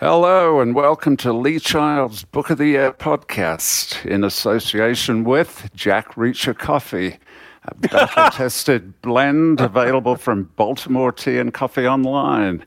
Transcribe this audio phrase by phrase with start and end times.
[0.00, 6.14] Hello and welcome to Lee Child's Book of the Year podcast in association with Jack
[6.14, 7.18] Reacher Coffee,
[7.64, 12.64] a battle tested blend available from Baltimore Tea and Coffee Online.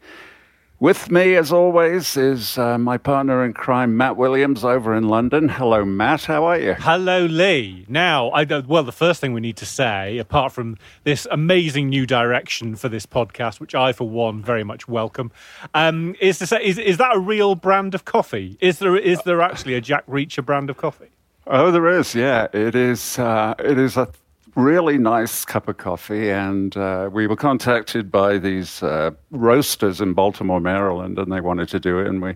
[0.84, 5.48] With me, as always, is uh, my partner in crime, Matt Williams, over in London.
[5.48, 6.26] Hello, Matt.
[6.26, 6.74] How are you?
[6.74, 7.86] Hello, Lee.
[7.88, 12.06] Now, I well, the first thing we need to say, apart from this amazing new
[12.06, 15.32] direction for this podcast, which I, for one, very much welcome,
[15.74, 18.58] um, is to say, is, is that a real brand of coffee?
[18.60, 21.12] Is there is there actually a Jack Reacher brand of coffee?
[21.48, 22.14] Oh, there is.
[22.14, 23.18] Yeah, it is.
[23.18, 24.10] Uh, it is a
[24.56, 30.14] really nice cup of coffee, and uh, we were contacted by these uh, roasters in
[30.14, 32.36] Baltimore, Maryland, and they wanted to do it, and we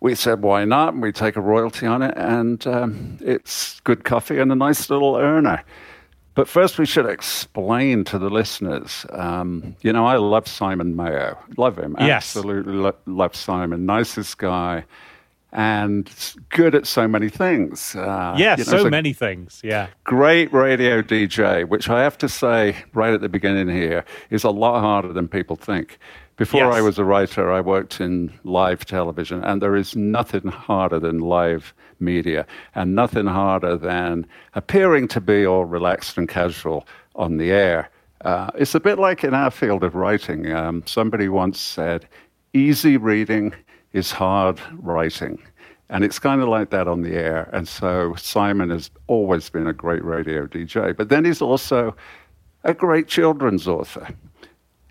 [0.00, 0.94] we said why not?
[0.94, 4.90] And we take a royalty on it, and um, it's good coffee and a nice
[4.90, 5.64] little earner.
[6.34, 9.06] But first, we should explain to the listeners.
[9.08, 11.38] Um, you know, I love Simon Mayo.
[11.56, 11.96] Love him.
[11.98, 12.36] Yes.
[12.36, 13.86] Absolutely lo- love Simon.
[13.86, 14.84] Nicest guy
[15.52, 16.10] and
[16.50, 17.96] good at so many things.
[17.96, 19.60] Uh, yes, you know, so many things.
[19.64, 19.88] Yeah.
[20.04, 24.50] Great radio DJ, which I have to say right at the beginning here is a
[24.50, 25.98] lot harder than people think.
[26.36, 26.74] Before yes.
[26.74, 31.20] I was a writer, I worked in live television, and there is nothing harder than
[31.20, 37.50] live media, and nothing harder than appearing to be all relaxed and casual on the
[37.50, 37.88] air.
[38.22, 40.52] Uh, it's a bit like in our field of writing.
[40.52, 42.06] Um, somebody once said,
[42.52, 43.54] easy reading
[43.96, 45.42] is hard writing.
[45.88, 47.48] And it's kind of like that on the air.
[47.52, 51.96] And so Simon has always been a great radio DJ, but then he's also
[52.64, 54.08] a great children's author.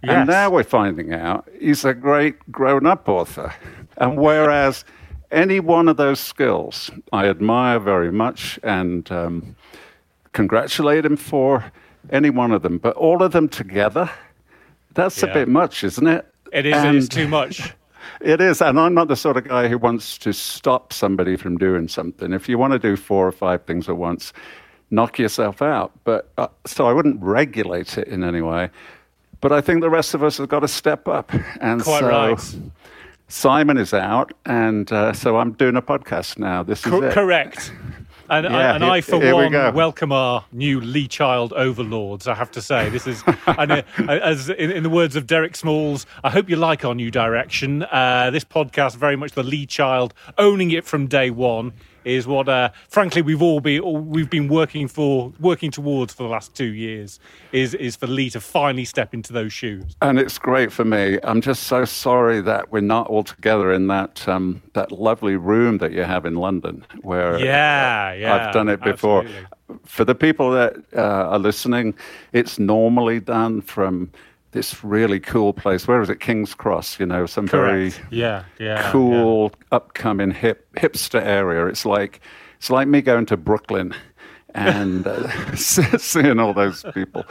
[0.03, 0.12] Yes.
[0.12, 3.53] And now we're finding out he's a great grown up author.
[3.97, 4.86] And whereas
[5.31, 9.56] any one of those skills I admire very much and um,
[10.31, 11.64] congratulate him for,
[12.12, 14.09] any one of them, but all of them together,
[14.94, 15.29] that's yeah.
[15.29, 16.25] a bit much, isn't it?
[16.53, 17.74] It is, and, it is too much.
[18.21, 21.57] It is, and I'm not the sort of guy who wants to stop somebody from
[21.57, 22.33] doing something.
[22.33, 24.33] If you want to do four or five things at once,
[24.91, 25.91] knock yourself out.
[26.03, 28.69] But uh, so I wouldn't regulate it in any way.
[29.41, 31.31] But I think the rest of us have got to step up.
[31.61, 32.55] And Quite so right.
[33.27, 36.61] Simon is out, and uh, so I'm doing a podcast now.
[36.61, 37.72] This is Co- correct.
[38.30, 42.28] And, yeah, and I, for one, we welcome our new Lee Child overlords.
[42.28, 45.56] I have to say, this is, and, uh, as in, in, the words of Derek
[45.56, 47.84] Smalls, I hope you like our new direction.
[47.84, 51.74] Uh, this podcast, very much the Lee Child, owning it from day one
[52.05, 56.29] is what, uh, frankly, we've all been we've been working for, working towards for the
[56.29, 57.19] last two years.
[57.51, 59.95] Is is for Lee to finally step into those shoes.
[60.01, 61.19] And it's great for me.
[61.23, 65.79] I'm just so sorry that we're not all together in that um, that lovely room
[65.79, 69.23] that you have in London, where yeah, yeah, I've done it before.
[69.23, 69.47] Absolutely.
[69.85, 71.95] For the people that uh, are listening,
[72.33, 74.11] it's normally done from
[74.55, 75.88] this really cool place.
[75.88, 76.19] Where is it?
[76.19, 77.99] King's Cross, you know, some Correct.
[77.99, 79.75] very yeah, yeah, cool, yeah.
[79.75, 81.67] upcoming hip hipster area.
[81.67, 82.21] It's like
[82.57, 83.93] it's like me going to Brooklyn
[84.55, 87.25] and uh, seeing all those people,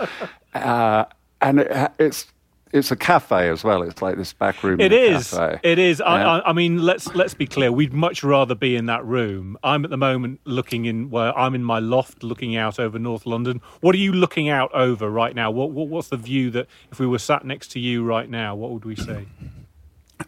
[0.54, 1.06] uh,
[1.40, 2.26] and it, it's
[2.74, 3.82] it's a cafe as well.
[3.82, 4.80] It's like this back room.
[4.80, 5.30] It is.
[5.30, 5.60] Cafe.
[5.62, 6.00] It is.
[6.00, 6.06] Yeah.
[6.06, 7.70] I, I, mean, let's let's be clear.
[7.70, 9.56] We'd much rather be in that room.
[9.62, 13.26] I'm at the moment looking in where I'm in my loft, looking out over North
[13.26, 13.62] London.
[13.80, 15.52] What are you looking out over right now?
[15.52, 18.56] What, what what's the view that if we were sat next to you right now,
[18.56, 19.28] what would we see?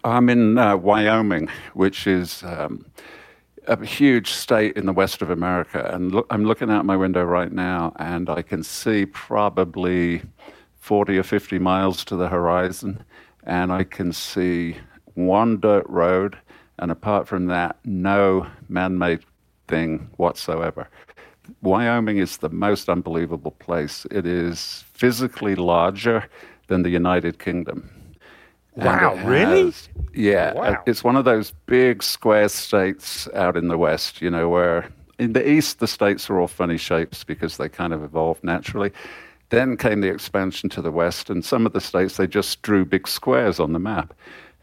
[0.05, 2.43] I'm in uh, Wyoming, which is.
[2.45, 2.87] Um,
[3.69, 7.25] a huge state in the west of America, and look, I'm looking out my window
[7.25, 10.23] right now, and I can see probably
[10.87, 13.03] 40 or 50 miles to the horizon,
[13.43, 14.77] and I can see
[15.15, 16.39] one dirt road,
[16.79, 19.25] and apart from that, no man made
[19.67, 20.89] thing whatsoever.
[21.61, 24.07] Wyoming is the most unbelievable place.
[24.13, 26.29] It is physically larger
[26.69, 27.91] than the United Kingdom.
[28.77, 29.73] Wow, has, really?
[30.15, 30.53] Yeah.
[30.55, 30.83] Uh, wow.
[30.87, 34.89] It's one of those big square states out in the West, you know, where
[35.19, 38.93] in the East the states are all funny shapes because they kind of evolved naturally.
[39.51, 42.85] Then came the expansion to the west, and some of the states they just drew
[42.85, 44.13] big squares on the map.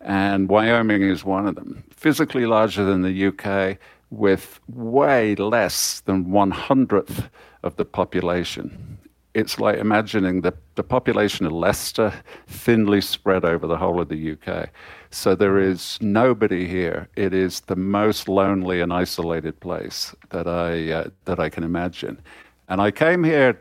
[0.02, 1.84] And Wyoming is one of them.
[1.92, 3.78] Physically larger than the UK,
[4.10, 7.30] with way less than one hundredth
[7.64, 9.00] of the population.
[9.34, 12.14] It's like imagining the, the population of Leicester
[12.46, 14.70] thinly spread over the whole of the UK.
[15.10, 17.08] So there is nobody here.
[17.16, 22.22] It is the most lonely and isolated place that I, uh, that I can imagine.
[22.70, 23.60] And I came here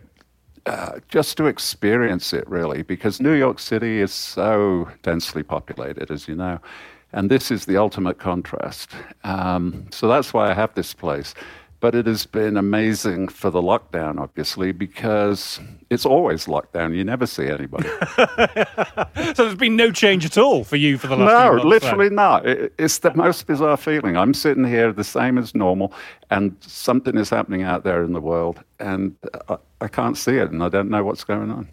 [0.67, 6.29] uh, just to experience it, really, because New York City is so densely populated, as
[6.29, 6.59] you know.
[7.13, 8.91] And this is the ultimate contrast.
[9.25, 11.35] Um, so that's why I have this place.
[11.83, 15.59] But it has been amazing for the lockdown, obviously, because
[15.91, 16.95] it's always lockdown.
[16.95, 17.89] You never see anybody.
[19.35, 22.09] so there's been no change at all for you for the last no, months, literally
[22.09, 22.15] then.
[22.15, 22.47] not.
[22.47, 24.17] It's the most bizarre feeling.
[24.17, 25.93] I'm sitting here the same as normal,
[26.31, 29.17] and something is happening out there in the world, and
[29.49, 31.69] I, I can't see it, and I don't know what's going on.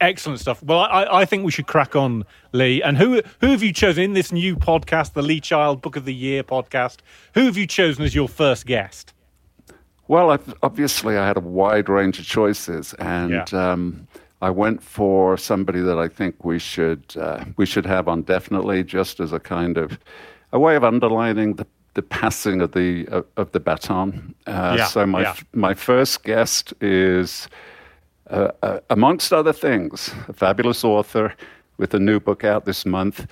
[0.00, 0.62] Excellent stuff.
[0.62, 2.84] Well, I, I, think we should crack on, Lee.
[2.84, 6.04] And who who have you chosen in this new podcast, the Lee Child Book of
[6.04, 6.98] the Year podcast?
[7.34, 9.12] Who have you chosen as your first guest?
[10.10, 13.44] Well, obviously, I had a wide range of choices, and yeah.
[13.52, 14.08] um,
[14.42, 18.82] I went for somebody that I think we should uh, we should have on definitely,
[18.82, 20.00] just as a kind of
[20.50, 24.34] a way of underlining the the passing of the of, of the baton.
[24.48, 25.36] Uh, yeah, so my yeah.
[25.52, 27.46] my first guest is
[28.30, 31.32] uh, uh, amongst other things, a fabulous author
[31.78, 33.28] with a new book out this month.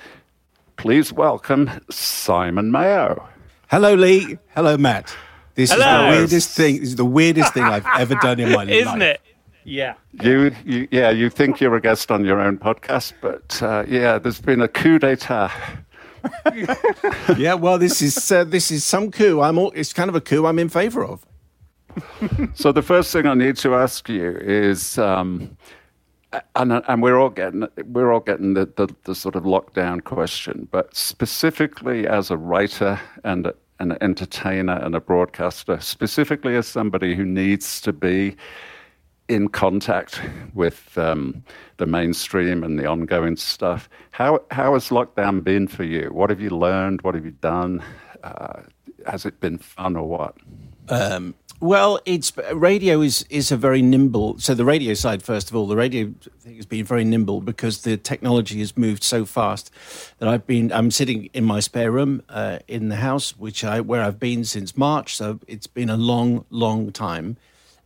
[0.77, 3.29] Please welcome Simon Mayo.
[3.67, 4.39] Hello, Lee.
[4.55, 5.13] Hello, Matt.
[5.59, 5.83] This Hello.
[5.83, 6.79] is the weirdest thing.
[6.79, 8.69] This is the weirdest thing I've ever done in my life.
[8.69, 9.21] Isn't it?
[9.65, 9.95] Yeah.
[10.13, 14.19] You, you, yeah, you think you're a guest on your own podcast, but uh, yeah,
[14.19, 15.51] there's been a coup d'état.
[17.37, 19.41] yeah, well, this is uh, this is some coup.
[19.41, 21.27] I'm all, it's kind of a coup I'm in favour of
[22.55, 25.57] so the first thing I need to ask you is, um,
[26.55, 30.69] and, and we're all getting we're all getting the, the, the, sort of lockdown question,
[30.71, 37.15] but specifically as a writer and a, an entertainer and a broadcaster, specifically as somebody
[37.15, 38.37] who needs to be
[39.29, 40.21] in contact
[40.55, 41.45] with um,
[41.77, 43.89] the mainstream and the ongoing stuff.
[44.11, 46.09] How how has lockdown been for you?
[46.13, 47.03] What have you learned?
[47.03, 47.83] What have you done?
[48.23, 48.63] Uh,
[49.07, 50.37] has it been fun or what?
[50.89, 54.39] Um, well, it's radio is is a very nimble.
[54.39, 57.83] So the radio side, first of all, the radio thing has been very nimble because
[57.83, 59.71] the technology has moved so fast
[60.19, 60.73] that I've been.
[60.73, 64.45] I'm sitting in my spare room uh, in the house, which I where I've been
[64.45, 65.17] since March.
[65.17, 67.37] So it's been a long, long time,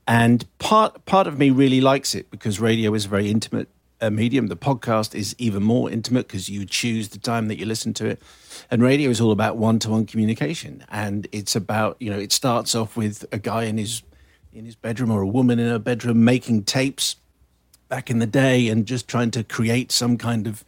[0.07, 3.69] and part part of me really likes it because radio is very intimate
[4.11, 4.49] medium.
[4.49, 8.07] The podcast is even more intimate because you choose the time that you listen to
[8.07, 8.23] it.
[8.71, 10.85] And radio is all about one to one communication.
[10.89, 14.03] And it's about, you know, it starts off with a guy in his
[14.53, 17.17] in his bedroom or a woman in her bedroom making tapes
[17.89, 20.65] back in the day and just trying to create some kind of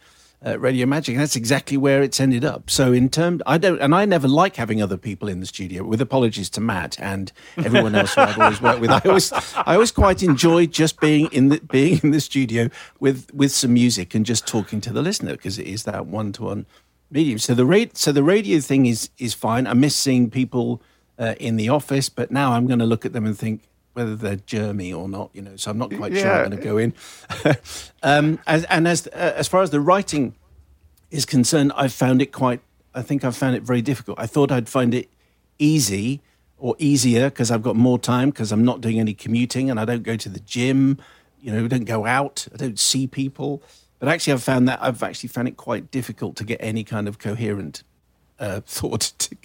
[0.59, 1.15] radio magic.
[1.15, 2.71] And that's exactly where it's ended up.
[2.71, 5.85] So in terms, I don't, and I never like having other people in the studio.
[5.85, 9.75] With apologies to Matt and everyone else who I've always worked with, I always, I
[9.75, 12.69] always quite enjoy just being in the being in the studio
[13.01, 16.33] with with some music and just talking to the listener because it is that one
[16.33, 16.67] to one
[17.11, 17.39] medium.
[17.39, 19.67] So the rate, so the radio thing is is fine.
[19.67, 20.83] I miss seeing people
[21.19, 23.63] uh, in the office, but now I'm going to look at them and think
[23.95, 25.31] whether they're germy or not.
[25.33, 26.23] You know, so I'm not quite yeah.
[26.23, 26.95] sure I'm going to go in.
[28.03, 30.35] um, as, and as uh, as far as the writing
[31.11, 32.61] is concerned, I've found it quite.
[32.95, 34.19] I think I've found it very difficult.
[34.21, 35.09] I thought I'd find it
[35.59, 36.21] easy
[36.59, 39.85] or easier because I've got more time because I'm not doing any commuting and I
[39.85, 40.99] don't go to the gym.
[41.41, 42.47] You know, don't go out.
[42.53, 43.63] I don't see people.
[43.99, 47.09] But actually, I've found that I've actually found it quite difficult to get any kind
[47.09, 47.83] of coherent
[48.39, 49.37] uh, thought to,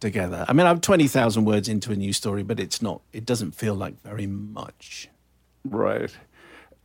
[0.00, 0.44] together.
[0.48, 3.74] I mean, I'm 20,000 words into a new story, but it's not, it doesn't feel
[3.74, 5.08] like very much.
[5.64, 6.16] Right.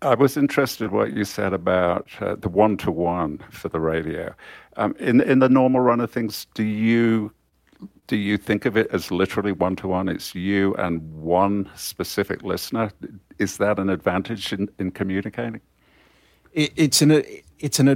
[0.02, 4.34] I was interested what you said about uh, the one to one for the radio.
[4.76, 7.32] Um, in in the normal run of things, do you
[8.08, 10.10] do you think of it as literally one to one?
[10.10, 12.92] It's you and one specific listener.
[13.40, 15.62] Is that an advantage in, in communicating?
[16.52, 17.24] It, it's an
[17.60, 17.88] it's an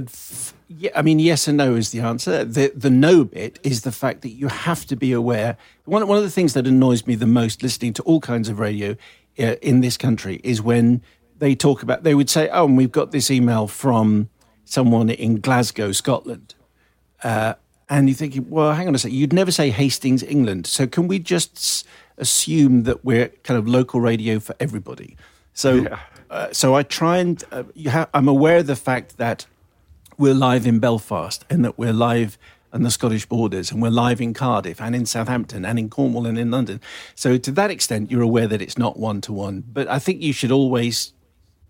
[0.68, 2.44] yeah, I mean yes and no is the answer.
[2.44, 5.56] The the no bit is the fact that you have to be aware.
[5.84, 8.58] One one of the things that annoys me the most listening to all kinds of
[8.58, 8.96] radio
[9.38, 11.02] uh, in this country is when
[11.38, 14.28] they talk about they would say, "Oh, and we've got this email from
[14.64, 16.54] someone in Glasgow, Scotland."
[17.22, 17.54] Uh,
[17.88, 20.66] and you're thinking, well, hang on a second, you'd never say Hastings, England.
[20.66, 21.86] So can we just
[22.18, 25.16] assume that we're kind of local radio for everybody?
[25.54, 25.98] So yeah.
[26.30, 29.46] Uh, so I try and uh, ha- I'm aware of the fact that
[30.18, 32.36] we're live in Belfast and that we're live
[32.72, 36.26] on the Scottish borders and we're live in Cardiff and in Southampton and in Cornwall
[36.26, 36.80] and in London.
[37.14, 39.62] So to that extent, you're aware that it's not one to one.
[39.72, 41.12] But I think you should always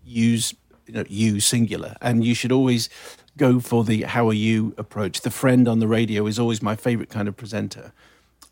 [0.03, 0.55] use
[0.87, 2.89] you, know, you singular and you should always
[3.37, 5.21] go for the how are you approach.
[5.21, 7.93] The friend on the radio is always my favorite kind of presenter.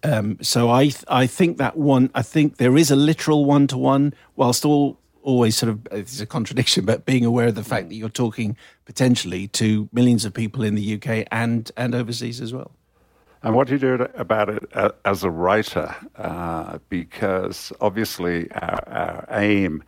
[0.04, 3.78] Um, so I I think that one I think there is a literal one to
[3.80, 7.90] one whilst all always sort of it's a contradiction, but being aware of the fact
[7.90, 8.56] that you're talking
[8.86, 12.72] potentially to millions of people in the UK and and overseas as well.
[13.44, 15.94] And what do you do about it uh, as a writer?
[16.16, 19.84] Uh, because obviously our, our, aim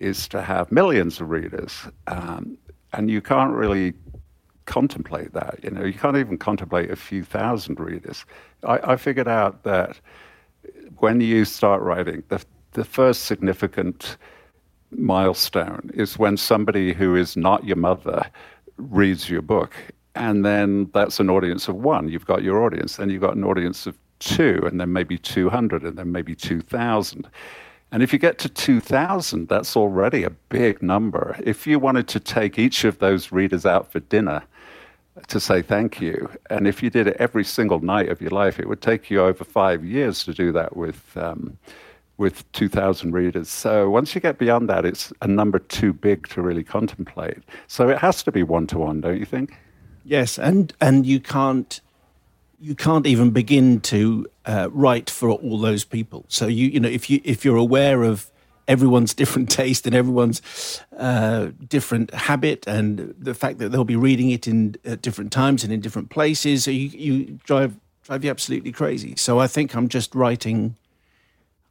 [0.00, 1.72] is to have millions of readers,
[2.08, 2.58] um,
[2.92, 3.94] and you can't really
[4.66, 5.60] contemplate that.
[5.62, 8.24] You know, you can't even contemplate a few thousand readers.
[8.64, 10.00] I, I figured out that
[10.98, 14.16] when you start writing, the, the first significant
[14.90, 18.24] milestone is when somebody who is not your mother
[18.76, 19.74] reads your book.
[20.14, 22.08] And then that's an audience of one.
[22.08, 22.96] You've got your audience.
[22.96, 27.28] Then you've got an audience of two, and then maybe 200, and then maybe 2,000.
[27.92, 31.36] And if you get to 2,000, that's already a big number.
[31.42, 34.42] If you wanted to take each of those readers out for dinner
[35.26, 38.60] to say thank you, and if you did it every single night of your life,
[38.60, 41.16] it would take you over five years to do that with.
[41.16, 41.58] Um,
[42.20, 43.48] with 2,000 readers.
[43.48, 47.38] So once you get beyond that, it's a number too big to really contemplate.
[47.66, 49.56] So it has to be one to one, don't you think?
[50.04, 51.80] Yes, and and you can't
[52.60, 56.24] you can't even begin to uh, write for all those people.
[56.28, 58.30] So you you know if you if you're aware of
[58.68, 60.42] everyone's different taste and everyone's
[60.98, 65.64] uh, different habit and the fact that they'll be reading it in at different times
[65.64, 69.14] and in different places, you you drive drive you absolutely crazy.
[69.16, 70.76] So I think I'm just writing.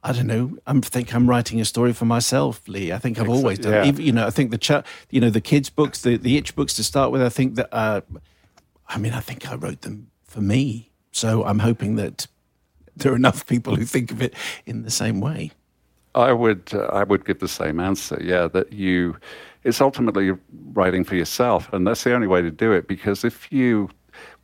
[0.02, 0.56] I don't know.
[0.66, 2.90] I think I'm writing a story for myself, Lee.
[2.90, 3.72] I think I've always done.
[3.72, 3.84] Yeah.
[3.84, 6.54] Even, you know, I think the ch- you know the kids' books, the the itch
[6.56, 7.22] books to start with.
[7.22, 7.68] I think that.
[7.72, 8.00] Uh,
[8.88, 10.90] I mean, I think I wrote them for me.
[11.12, 12.26] So I'm hoping that
[12.96, 14.34] there are enough people who think of it
[14.66, 15.52] in the same way.
[16.14, 18.20] I would uh, I would give the same answer.
[18.22, 19.16] Yeah, that you
[19.62, 20.32] it's ultimately
[20.72, 22.88] writing for yourself, and that's the only way to do it.
[22.88, 23.90] Because if you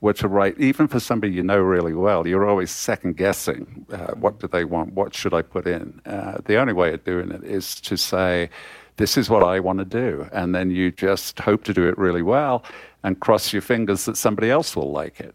[0.00, 3.87] were to write, even for somebody you know really well, you're always second guessing.
[3.90, 4.92] Uh, what do they want?
[4.92, 6.00] What should I put in?
[6.06, 8.50] Uh, the only way of doing it is to say,
[8.97, 11.97] "This is what I want to do," and then you just hope to do it
[11.97, 12.64] really well,
[13.02, 15.35] and cross your fingers that somebody else will like it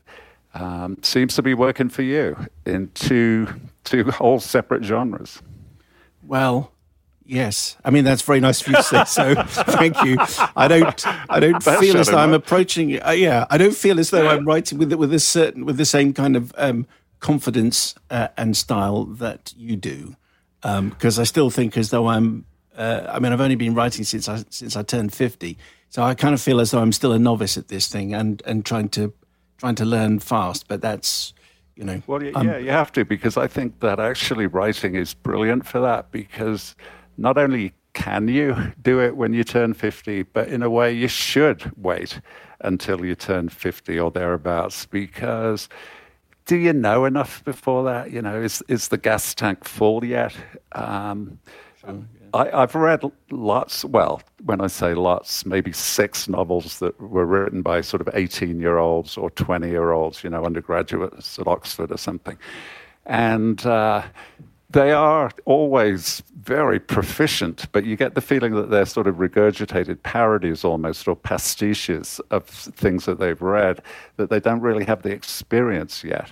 [0.53, 3.47] um, seems to be working for you in two
[3.83, 5.41] two whole separate genres.
[6.23, 6.71] Well,
[7.25, 7.77] yes.
[7.83, 9.05] I mean that's very nice of you to say.
[9.05, 10.17] So thank you.
[10.55, 13.01] I don't I don't feel as though I'm approaching.
[13.01, 15.85] Uh, yeah, I don't feel as though I'm writing with with a certain with the
[15.85, 16.87] same kind of um,
[17.19, 20.15] confidence uh, and style that you do,
[20.61, 22.45] because um, I still think as though I'm.
[22.75, 25.57] Uh, I mean, I've only been writing since I since I turned fifty,
[25.89, 28.41] so I kind of feel as though I'm still a novice at this thing and
[28.45, 29.13] and trying to
[29.61, 31.33] trying to learn fast, but that's
[31.75, 32.01] you know.
[32.07, 35.79] Well, yeah, um, you have to because I think that actually writing is brilliant for
[35.81, 36.75] that because
[37.21, 41.07] not only can you do it when you turn 50, but in a way you
[41.07, 42.19] should wait
[42.61, 45.67] until you turn 50 or thereabouts because
[46.45, 48.11] do you know enough before that?
[48.11, 50.35] You know, is, is the gas tank full yet?
[50.73, 51.39] Um,
[51.79, 52.03] sure.
[52.33, 57.61] I, have read lots, well, when I say lots, maybe six novels that were written
[57.61, 61.91] by sort of 18 year olds or 20 year olds, you know, undergraduates at Oxford
[61.91, 62.37] or something.
[63.05, 64.03] And uh,
[64.71, 70.01] they are always very proficient, but you get the feeling that they're sort of regurgitated
[70.03, 73.81] parodies almost or pastiches of things that they've read,
[74.17, 76.31] that they don't really have the experience yet.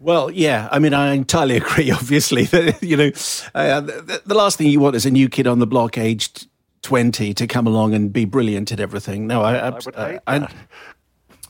[0.00, 1.90] Well, yeah, I mean, I entirely agree.
[1.90, 3.10] Obviously, that you know,
[3.54, 6.48] uh, the, the, last thing you want is a new kid on the block, aged
[6.82, 9.26] twenty, to come along and be brilliant at everything.
[9.26, 10.54] No, I, I, I would hate I, that.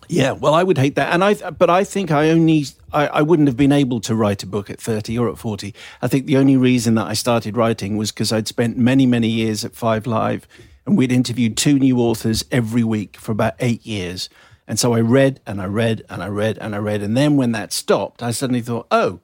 [0.08, 1.34] Yeah, well, I would hate that, and I.
[1.50, 4.70] But I think I only I, I wouldn't have been able to write a book
[4.70, 5.74] at thirty or at forty.
[6.02, 9.28] I think the only reason that I started writing was because I'd spent many many
[9.28, 10.46] years at Five Live,
[10.84, 14.28] and we'd interviewed two new authors every week for about eight years.
[14.68, 17.02] And so I read and I read and I read and I read.
[17.02, 19.20] And then when that stopped, I suddenly thought, oh,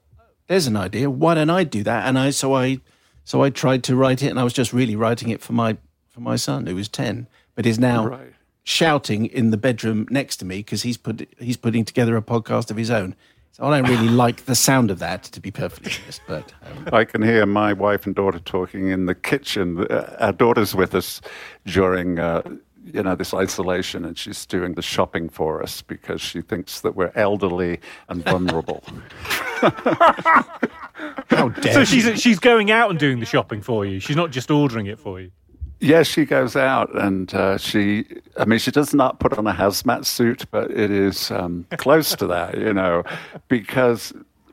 [0.47, 1.11] there's an idea.
[1.11, 2.07] Why don't I do that?
[2.07, 2.81] And I so I
[3.25, 5.77] so I tried to write it, and I was just really writing it for my
[6.11, 8.33] for my son who was ten, but is now right.
[8.65, 12.71] Shouting in the bedroom next to me because he's put he's putting together a podcast
[12.71, 13.15] of his own.
[13.53, 16.23] So I don't really like the sound of that, to be perfectly honest.
[16.27, 16.89] But um.
[16.93, 19.87] I can hear my wife and daughter talking in the kitchen.
[19.91, 21.21] Uh, our daughter's with us
[21.67, 22.19] during.
[22.19, 22.43] Uh,
[22.85, 26.97] you know, this isolation, and she's doing the shopping for us because she thinks that
[26.97, 27.79] we're elderly
[28.09, 28.83] and vulnerable.
[31.31, 34.01] How dare so she's she's going out and doing the shopping for you.
[34.01, 35.31] She's not just ordering it for you.
[35.83, 39.53] Yes, she goes out and uh, she, I mean, she does not put on a
[39.53, 43.03] hazmat suit, but it is um, close to that, you know,
[43.49, 44.13] because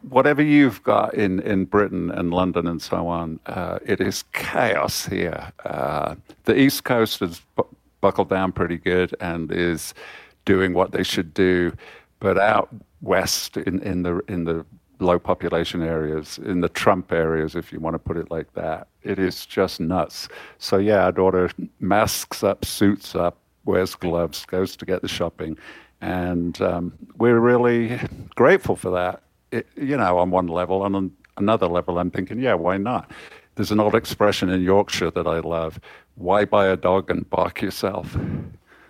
[0.09, 5.05] whatever you've got in, in Britain and London and so on, uh, it is chaos
[5.05, 5.51] here.
[5.65, 7.43] Uh, the East Coast is
[8.01, 9.93] buckled down pretty good and is
[10.45, 11.71] doing what they should do.
[12.19, 12.69] But out
[13.01, 14.65] west in, in the in the
[14.99, 18.87] low population areas, in the Trump areas, if you want to put it like that,
[19.03, 20.27] it is just nuts.
[20.57, 25.57] So yeah, our daughter masks up, suits up, wears gloves, goes to get the shopping,
[26.01, 27.99] and um, we're really
[28.35, 29.23] grateful for that.
[29.51, 33.11] It, you know, on one level, and on another level, I'm thinking, yeah, why not?
[33.55, 35.79] There's an old expression in Yorkshire that I love
[36.19, 38.15] why buy a dog and bark yourself?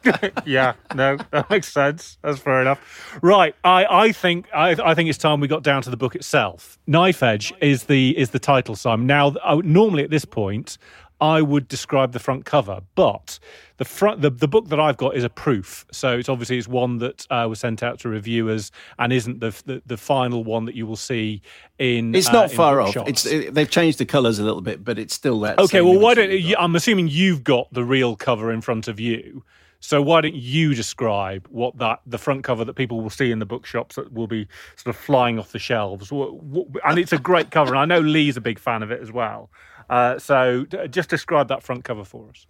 [0.45, 2.17] yeah, no, that makes sense.
[2.21, 3.19] That's fair enough.
[3.21, 6.15] Right, I, I think I, I think it's time we got down to the book
[6.15, 6.77] itself.
[6.87, 9.07] Knife Edge is the is the title, Simon.
[9.07, 10.77] Now, normally at this point,
[11.21, 13.39] I would describe the front cover, but
[13.77, 15.85] the front the, the book that I've got is a proof.
[15.91, 19.49] So it's obviously it's one that uh, was sent out to reviewers and isn't the
[19.65, 21.41] the, the final one that you will see
[21.77, 22.15] in.
[22.15, 22.95] It's not uh, far off.
[23.07, 25.59] It's it, they've changed the colours a little bit, but it's still that.
[25.59, 28.99] Okay, well, why don't you, I'm assuming you've got the real cover in front of
[28.99, 29.43] you.
[29.79, 33.39] So why don't you describe what that the front cover that people will see in
[33.39, 36.11] the bookshops that will be sort of flying off the shelves?
[36.11, 39.11] And it's a great cover, and I know Lee's a big fan of it as
[39.11, 39.49] well.
[39.89, 42.45] Uh, so just describe that front cover for us.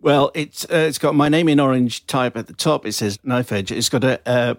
[0.00, 2.86] Well, it's uh, it's got my name in orange type at the top.
[2.86, 3.70] It says knife edge.
[3.70, 4.54] It's got a uh,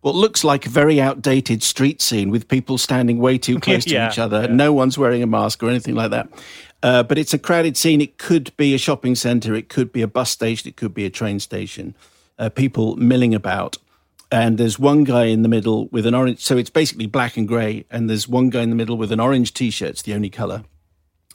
[0.00, 4.06] what looks like a very outdated street scene with people standing way too close to
[4.06, 4.42] each other.
[4.42, 4.54] Yeah.
[4.54, 6.28] No one's wearing a mask or anything like that.
[6.82, 8.00] Uh, but it's a crowded scene.
[8.00, 9.54] It could be a shopping centre.
[9.54, 10.68] It could be a bus station.
[10.68, 11.94] It could be a train station.
[12.38, 13.78] Uh, people milling about
[14.30, 16.40] and there's one guy in the middle with an orange.
[16.40, 19.20] So it's basically black and grey, and there's one guy in the middle with an
[19.20, 19.90] orange T-shirt.
[19.90, 20.64] It's the only color.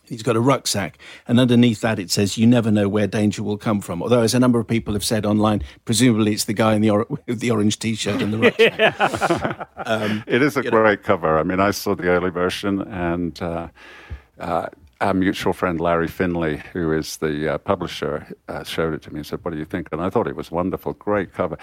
[0.03, 3.57] He's got a rucksack, and underneath that it says, "You never know where danger will
[3.57, 6.73] come from." Although, as a number of people have said online, presumably it's the guy
[6.75, 9.69] in the or- with the orange T-shirt and the rucksack.
[9.85, 11.05] um, it is a great know.
[11.05, 11.37] cover.
[11.37, 13.69] I mean, I saw the early version, and uh,
[14.37, 14.67] uh,
[15.01, 19.19] our mutual friend Larry Finlay, who is the uh, publisher, uh, showed it to me
[19.19, 21.57] and said, "What do you think?" And I thought it was wonderful, great cover.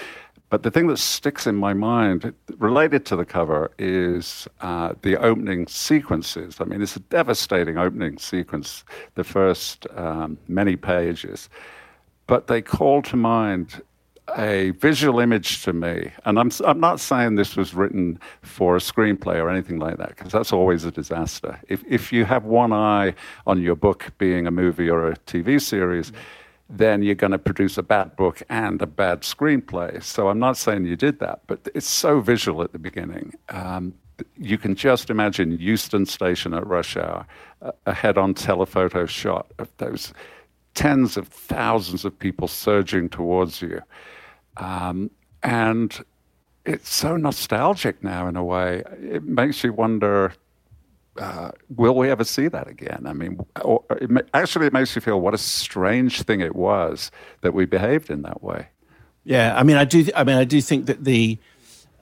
[0.50, 5.16] But the thing that sticks in my mind related to the cover is uh, the
[5.18, 6.60] opening sequences.
[6.60, 11.48] I mean, it's a devastating opening sequence, the first um, many pages.
[12.26, 13.82] But they call to mind
[14.36, 16.10] a visual image to me.
[16.24, 20.10] And I'm, I'm not saying this was written for a screenplay or anything like that,
[20.10, 21.58] because that's always a disaster.
[21.68, 23.14] If, if you have one eye
[23.46, 26.12] on your book being a movie or a TV series,
[26.68, 30.02] then you're going to produce a bad book and a bad screenplay.
[30.02, 33.34] So I'm not saying you did that, but it's so visual at the beginning.
[33.48, 33.94] Um,
[34.36, 37.26] you can just imagine Euston Station at rush hour,
[37.86, 40.12] a head on telephoto shot of those
[40.74, 43.80] tens of thousands of people surging towards you.
[44.58, 45.10] Um,
[45.42, 46.04] and
[46.64, 48.82] it's so nostalgic now in a way.
[49.00, 50.34] It makes you wonder
[51.18, 53.04] uh, will we ever see that again?
[53.06, 53.40] I mean,
[53.90, 58.10] it, actually, it makes you feel what a strange thing it was that we behaved
[58.10, 58.68] in that way.
[59.24, 60.06] Yeah, I mean, I do.
[60.14, 61.38] I mean, I do think that the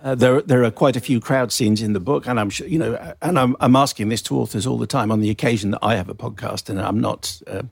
[0.03, 2.67] uh, there there are quite a few crowd scenes in the book, and I'm sure
[2.67, 5.71] you know, and I'm I'm asking this to authors all the time on the occasion
[5.73, 7.41] that I have a podcast, and I'm not.
[7.47, 7.63] Uh,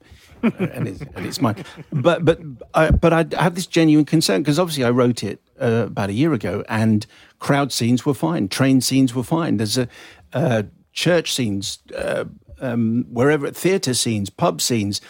[0.59, 2.39] and, it's, and it's mine, but but
[2.75, 6.13] I, but I have this genuine concern because obviously I wrote it uh, about a
[6.13, 7.07] year ago, and
[7.39, 9.57] crowd scenes were fine, train scenes were fine.
[9.57, 9.89] There's a
[10.35, 12.25] uh, church scenes, uh,
[12.61, 15.01] um, wherever theatre scenes, pub scenes,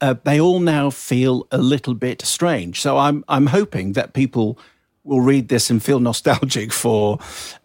[0.00, 2.80] uh, they all now feel a little bit strange.
[2.80, 4.58] So I'm I'm hoping that people
[5.02, 7.18] will read this and feel nostalgic for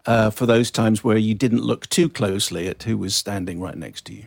[0.06, 3.76] uh, for those times where you didn't look too closely at who was standing right
[3.76, 4.24] next to you.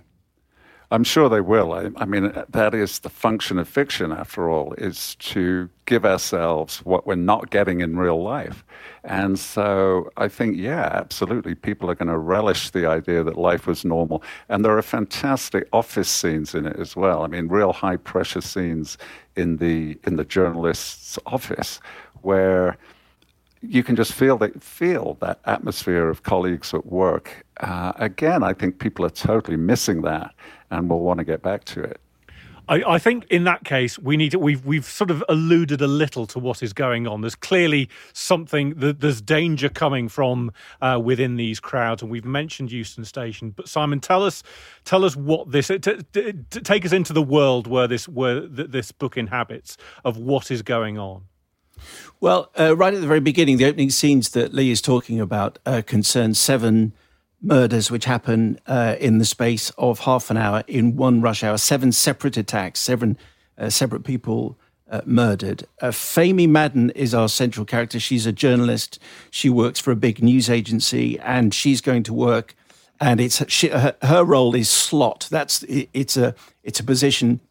[0.92, 1.74] I'm sure they will.
[1.74, 6.80] I, I, mean, that is the function of fiction, after all, is to give ourselves
[6.80, 8.64] what we're not getting in real life.
[9.04, 13.66] And so I think, yeah, absolutely, people are going to relish the idea that life
[13.68, 14.24] was normal.
[14.50, 17.24] And there are fantastic office scenes in it as well.
[17.24, 18.98] I mean, real high pressure scenes
[19.36, 21.80] in the in the journalist's office
[22.22, 22.78] where
[23.62, 27.46] you can just feel that feel that atmosphere of colleagues at work.
[27.62, 30.34] Uh, again, I think people are totally missing that,
[30.74, 32.00] and we'll want to get back to it.
[32.70, 35.88] I, I, think in that case we need to, we've we've sort of alluded a
[35.88, 37.20] little to what is going on.
[37.20, 42.72] There's clearly something that there's danger coming from uh, within these crowds, and we've mentioned
[42.72, 43.50] Euston Station.
[43.50, 44.44] But Simon, tell us
[44.86, 48.48] tell us what this t- t- t- take us into the world where this where
[48.48, 51.24] th- this book inhabits of what is going on.
[52.22, 55.60] Well, uh, right at the very beginning, the opening scenes that Lee is talking about
[55.66, 56.94] uh, concern seven
[57.44, 61.58] murders which happen uh, in the space of half an hour in one rush hour.
[61.58, 63.18] Seven separate attacks, seven
[63.58, 64.58] uh, separate people
[64.90, 65.66] uh, murdered.
[65.82, 68.00] Uh, Famie Madden is our central character.
[68.00, 69.00] She's a journalist.
[69.30, 72.56] She works for a big news agency, and she's going to work.
[73.02, 75.28] And it's she, her, her role is slot.
[75.30, 77.42] That's it, it's a it's a position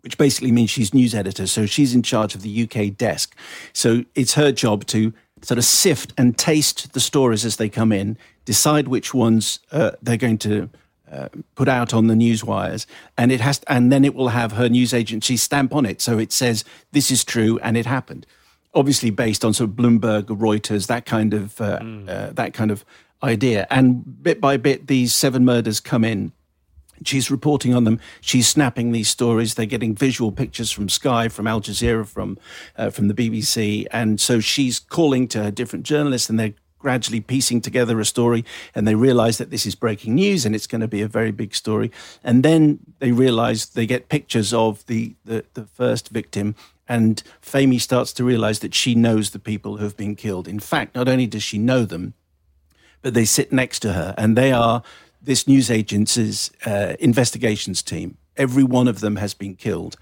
[0.00, 1.46] which basically means she's news editor.
[1.46, 3.34] So she's in charge of the UK desk.
[3.72, 7.90] So it's her job to sort of sift and taste the stories as they come
[7.90, 10.70] in, decide which ones uh, they're going to
[11.10, 14.52] uh, put out on the news wires, and it has, and then it will have
[14.52, 18.26] her news agency stamp on it, so it says this is true and it happened.
[18.74, 22.34] Obviously, based on sort of Bloomberg, Reuters, that kind of uh, mm.
[22.34, 22.84] that kind of
[23.22, 26.32] idea, and bit by bit, these seven murders come in
[27.02, 28.00] She's reporting on them.
[28.20, 29.54] She's snapping these stories.
[29.54, 32.38] They're getting visual pictures from Sky, from Al Jazeera, from
[32.76, 37.20] uh, from the BBC, and so she's calling to her different journalists, and they're gradually
[37.20, 38.44] piecing together a story.
[38.74, 41.32] And they realise that this is breaking news, and it's going to be a very
[41.32, 41.90] big story.
[42.22, 46.54] And then they realise they get pictures of the the, the first victim,
[46.86, 50.46] and Famie starts to realise that she knows the people who have been killed.
[50.46, 52.12] In fact, not only does she know them,
[53.02, 54.82] but they sit next to her, and they are
[55.24, 58.16] this news agency's uh, investigations team.
[58.36, 59.96] Every one of them has been killed.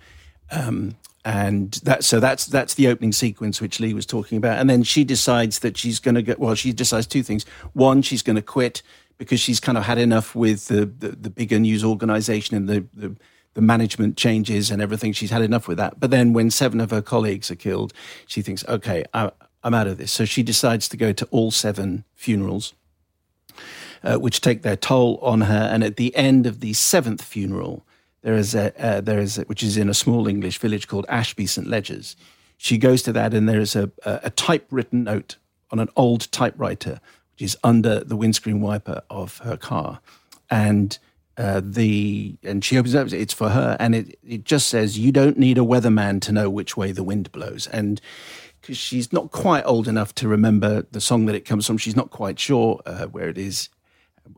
[0.50, 4.68] Um, and that so that's that's the opening sequence which Lee was talking about, and
[4.68, 6.34] then she decides that she's going to go.
[6.38, 7.44] Well, she decides two things.
[7.72, 8.82] One, she's going to quit
[9.18, 12.86] because she's kind of had enough with the the, the bigger news organization and the,
[12.94, 13.16] the
[13.54, 15.12] the management changes and everything.
[15.12, 16.00] She's had enough with that.
[16.00, 17.92] But then when seven of her colleagues are killed,
[18.26, 19.30] she thinks, okay, I,
[19.62, 20.10] I'm out of this.
[20.10, 22.72] So she decides to go to all seven funerals
[24.02, 25.68] uh, which take their toll on her.
[25.72, 27.84] And at the end of the seventh funeral,
[28.22, 31.06] there is a, uh, there is a, which is in a small English village called
[31.08, 32.16] Ashby St Ledgers.
[32.56, 35.36] She goes to that, and there is a, a, a typewritten note
[35.70, 37.00] on an old typewriter,
[37.32, 40.00] which is under the windscreen wiper of her car,
[40.48, 40.98] and
[41.36, 43.12] uh, the and she opens up.
[43.12, 46.48] It's for her, and it it just says, "You don't need a weatherman to know
[46.48, 48.00] which way the wind blows." And
[48.60, 51.96] because she's not quite old enough to remember the song that it comes from, she's
[51.96, 53.70] not quite sure uh, where it is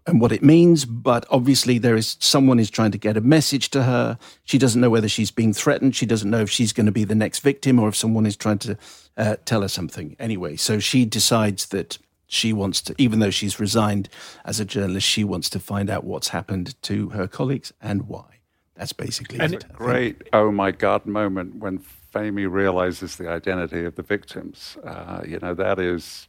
[0.07, 3.71] and what it means, but obviously there is someone is trying to get a message
[3.71, 4.19] to her.
[4.45, 5.97] She doesn't know whether she's being threatened.
[5.97, 8.37] She doesn't know if she's going to be the next victim or if someone is
[8.37, 8.77] trying to
[9.17, 10.17] uh, tell her something.
[10.19, 14.09] Anyway, so she decides that she wants to, even though she's resigned
[14.45, 18.25] as a journalist, she wants to find out what's happened to her colleagues and why.
[18.75, 19.73] That's basically and it.
[19.73, 21.79] Great, oh my God moment when
[22.13, 24.77] Famie realizes the identity of the victims.
[24.85, 26.29] Uh, you know, that is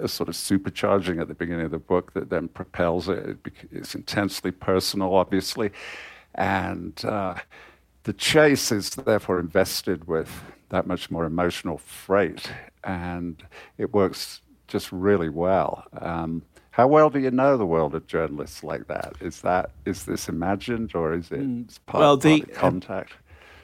[0.00, 3.38] a sort of supercharging at the beginning of the book that then propels it.
[3.70, 5.70] It's intensely personal, obviously,
[6.34, 7.34] and uh,
[8.04, 10.30] the chase is therefore invested with
[10.70, 12.50] that much more emotional freight,
[12.84, 13.42] and
[13.78, 15.84] it works just really well.
[16.00, 19.14] Um, how well do you know the world of journalists like that?
[19.20, 21.78] Is that is this imagined or is it mm.
[21.86, 23.12] part, well, the, part of contact?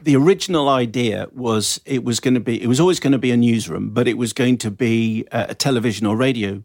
[0.03, 3.31] The original idea was it was going to be it was always going to be
[3.31, 6.63] a newsroom, but it was going to be a, television or radio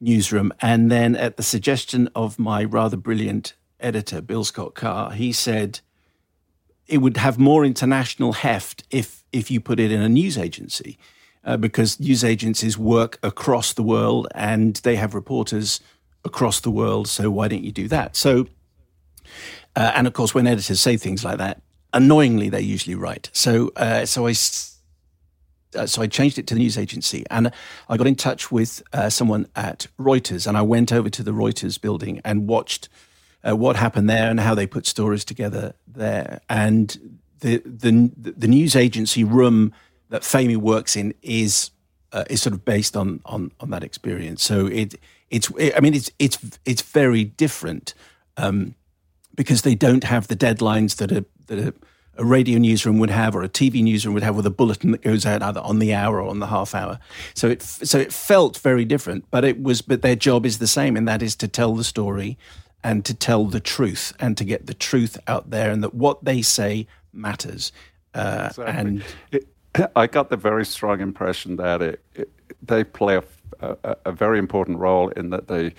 [0.00, 0.52] newsroom.
[0.60, 5.80] And then, at the suggestion of my rather brilliant editor, Bill Scott-Kerr, he said
[6.86, 10.98] it would have more international heft if if you put it in a news agency,
[11.44, 15.80] uh, because news agencies work across the world and they have reporters
[16.24, 17.08] across the world.
[17.08, 18.16] So why don't you do that?
[18.16, 18.46] So.
[19.76, 21.60] Uh, and of course, when editors say things like that,
[21.94, 23.30] annoyingly, they're usually right.
[23.32, 24.34] So, uh, so I.
[25.76, 27.50] Uh, so I changed it to the news agency, and
[27.88, 31.32] I got in touch with uh, someone at Reuters, and I went over to the
[31.32, 32.88] Reuters building and watched
[33.42, 36.40] uh, what happened there and how they put stories together there.
[36.48, 39.72] And the the the news agency room
[40.10, 41.72] that Famie works in is
[42.12, 44.44] uh, is sort of based on on on that experience.
[44.44, 44.94] So it
[45.28, 47.94] it's it, I mean it's it's it's very different.
[48.36, 48.76] Um,
[49.34, 51.74] because they don't have the deadlines that a that a,
[52.16, 55.02] a, radio newsroom would have or a TV newsroom would have with a bulletin that
[55.02, 56.98] goes out either on the hour or on the half hour.
[57.34, 60.66] So it so it felt very different, but it was but their job is the
[60.66, 62.38] same, and that is to tell the story
[62.82, 66.24] and to tell the truth and to get the truth out there, and that what
[66.24, 67.72] they say matters.
[68.14, 68.74] Uh, exactly.
[68.80, 69.48] And it,
[69.96, 72.30] I got the very strong impression that it, it
[72.62, 75.74] they play a, a, a very important role in that they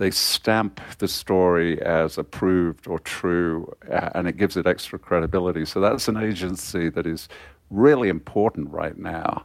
[0.00, 5.66] they stamp the story as approved or true, uh, and it gives it extra credibility.
[5.66, 7.28] So that's an agency that is
[7.68, 9.44] really important right now.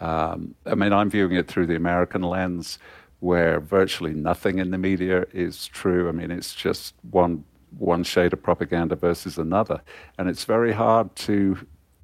[0.00, 2.78] Um, I mean, I'm viewing it through the American lens,
[3.20, 6.06] where virtually nothing in the media is true.
[6.06, 7.42] I mean, it's just one
[7.78, 9.80] one shade of propaganda versus another,
[10.18, 11.56] and it's very hard to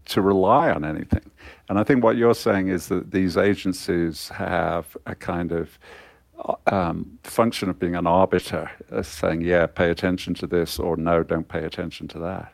[0.07, 1.31] to rely on anything.
[1.69, 5.79] And I think what you're saying is that these agencies have a kind of
[6.67, 8.71] um, function of being an arbiter,
[9.03, 12.53] saying, "Yeah, pay attention to this," or "No, don't pay attention to that."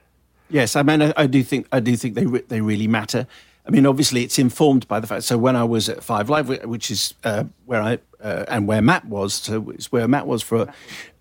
[0.48, 3.26] Yes, I mean, I, I do think I do think they re- they really matter.
[3.66, 5.24] I mean, obviously, it's informed by the fact.
[5.24, 8.80] So when I was at Five Live, which is uh, where I uh, and where
[8.80, 10.72] Matt was, so it's where Matt was for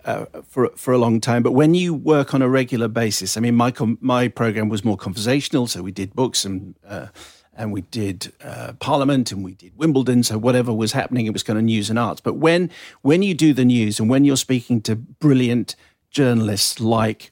[0.06, 1.41] uh, for for a long time.
[1.41, 4.86] But when you work on a regular basis, I mean, my com- my program was
[4.86, 7.08] more conversational, so we did books and uh,
[7.56, 10.24] and we did uh, Parliament and we did Wimbledon.
[10.24, 12.22] So whatever was happening, it was kind of news and arts.
[12.22, 12.70] But when
[13.02, 15.76] when you do the news and when you're speaking to brilliant
[16.10, 17.32] journalists like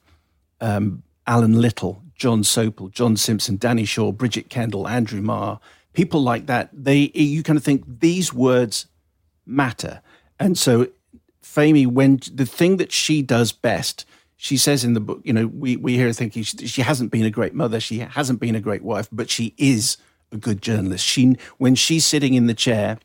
[0.60, 5.60] um, Alan Little, John Sopel, John Simpson, Danny Shaw, Bridget Kendall, Andrew Marr,
[5.92, 8.86] people like that, they you kind of think these words
[9.46, 10.00] matter.
[10.38, 10.88] And so
[11.42, 14.06] Famie, when the thing that she does best
[14.44, 17.10] she says in the book, you know, we, we hear her thinking she, she, hasn't
[17.10, 19.96] been a great mother, she hasn't been a great wife, but she is
[20.34, 21.04] a good journalist.
[21.04, 22.98] She, when she's sitting in the chair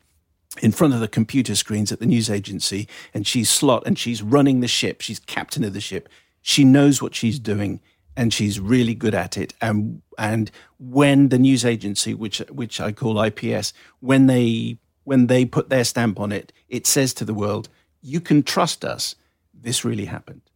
[0.60, 4.22] in front of the computer screens at the news agency and she's slot and she's
[4.22, 6.08] running the ship, she's captain of the ship,
[6.42, 7.80] she knows what she's doing
[8.16, 9.54] and she's really good at it.
[9.62, 15.44] And and when the news agency, which which I call IPS, when they when they
[15.44, 17.68] put their stamp on it, it says to the world,
[18.02, 19.14] "You can trust us.
[19.54, 20.49] This really happened."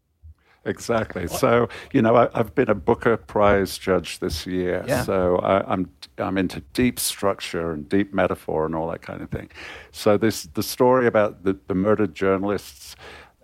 [0.66, 1.26] Exactly.
[1.28, 4.84] So you know, I, have been a Booker Prize judge this year.
[4.86, 5.02] Yeah.
[5.02, 9.30] So I, I'm I'm into deep structure and deep metaphor and all that kind of
[9.30, 9.50] thing.
[9.92, 12.96] So this the story about the, the murdered journalists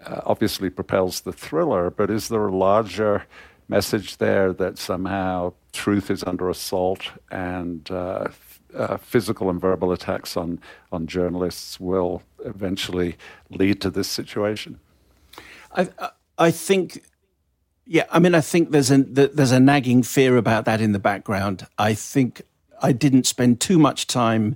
[0.07, 3.25] uh, obviously propels the thriller, but is there a larger
[3.69, 8.29] message there that somehow truth is under assault and uh,
[8.75, 13.17] uh, physical and verbal attacks on on journalists will eventually
[13.51, 14.81] lead to this situation?
[15.77, 15.89] I
[16.39, 17.03] I think
[17.93, 21.01] yeah, I mean, I think there's a there's a nagging fear about that in the
[21.01, 21.67] background.
[21.77, 22.41] I think
[22.81, 24.55] I didn't spend too much time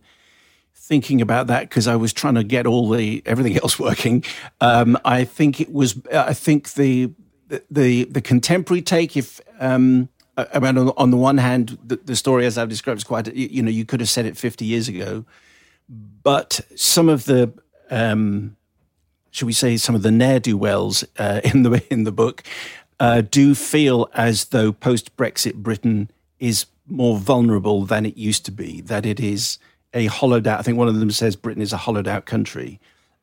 [0.73, 4.23] thinking about that because I was trying to get all the everything else working.
[4.61, 6.01] Um, I think it was.
[6.13, 7.11] I think the
[7.69, 12.47] the the contemporary take, if um, I mean, on the one hand, the, the, story
[12.47, 13.35] as I've described is quite.
[13.35, 15.25] You know, you could have said it fifty years ago,
[15.89, 17.53] but some of the.
[17.91, 18.57] Um,
[19.33, 22.45] should we say some of the ne'er do wells uh, in the in the book
[23.01, 28.51] uh, do feel as though post Brexit Britain is more vulnerable than it used to
[28.51, 29.59] be, that it is
[29.93, 32.81] a hollowed out, I think one of them says Britain is a hollowed out country.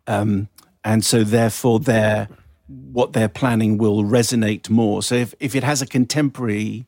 [0.07, 0.49] Um,
[0.83, 2.27] and so therefore their,
[2.67, 5.03] what they're planning will resonate more.
[5.03, 6.85] So if, if it has a contemporary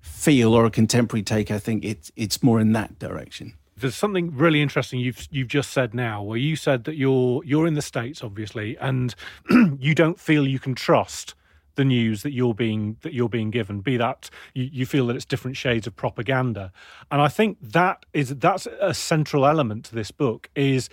[0.00, 4.36] feel or a contemporary take, I think it's, it's more in that direction there's something
[4.36, 7.80] really interesting you've you've just said now, where you said that you're you're in the
[7.80, 9.14] states, obviously, and
[9.78, 11.34] you don't feel you can trust
[11.74, 15.16] the news that you're being that you're being given be that you, you, feel that
[15.16, 16.72] it's different shades of propaganda.
[17.10, 20.88] And i think that is that's a central element to this book is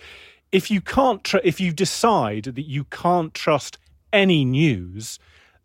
[0.52, 3.78] if you can't tr- if you decide that you can't trust
[4.12, 5.18] any news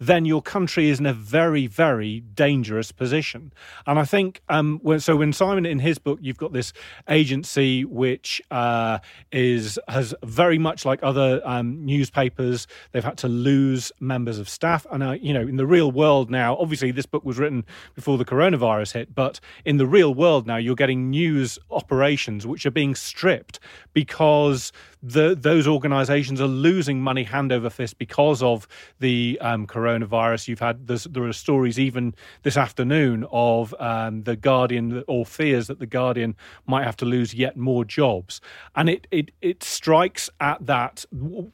[0.07, 3.53] then your country is in a very, very dangerous position.
[3.87, 5.15] And I think um, when, so.
[5.15, 6.73] When Simon in his book, you've got this
[7.07, 8.99] agency which uh,
[9.31, 12.67] is has very much like other um, newspapers.
[12.91, 16.29] They've had to lose members of staff, and uh, you know, in the real world
[16.29, 17.63] now, obviously this book was written
[17.95, 22.65] before the coronavirus hit, but in the real world now, you're getting news operations which
[22.65, 23.59] are being stripped
[23.93, 24.71] because
[25.05, 28.67] the, those organisations are losing money hand over fist because of
[28.99, 30.47] the um, coronavirus.
[30.47, 35.79] You've had there are stories even this afternoon of um, the Guardian or fears that
[35.79, 36.35] the Guardian
[36.65, 38.39] might have to lose yet more jobs,
[38.75, 41.03] and it it it strikes at that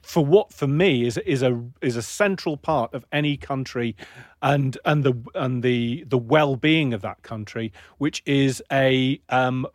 [0.03, 3.95] for what for me is is a is a central part of any country
[4.43, 9.65] and and the and the the well being of that country, which is a um,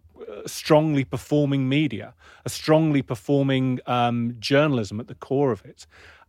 [0.46, 5.86] strongly performing media, a strongly performing um, journalism at the core of it.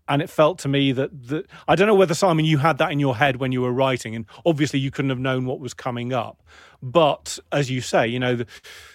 [0.08, 2.91] And it felt to me that, that I don't know whether Simon you had that
[2.91, 5.73] in your head when you were writing, and obviously you couldn't have known what was
[5.73, 6.43] coming up.
[6.81, 8.47] But as you say, you know, the,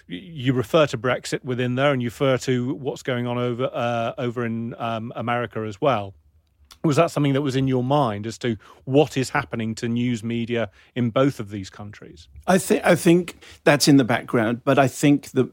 [0.07, 4.13] you refer to Brexit within there, and you refer to what's going on over uh,
[4.17, 6.13] over in um, America as well
[6.83, 10.23] was that something that was in your mind as to what is happening to news
[10.23, 12.27] media in both of these countries?
[12.47, 15.49] I think I think that's in the background, but I think that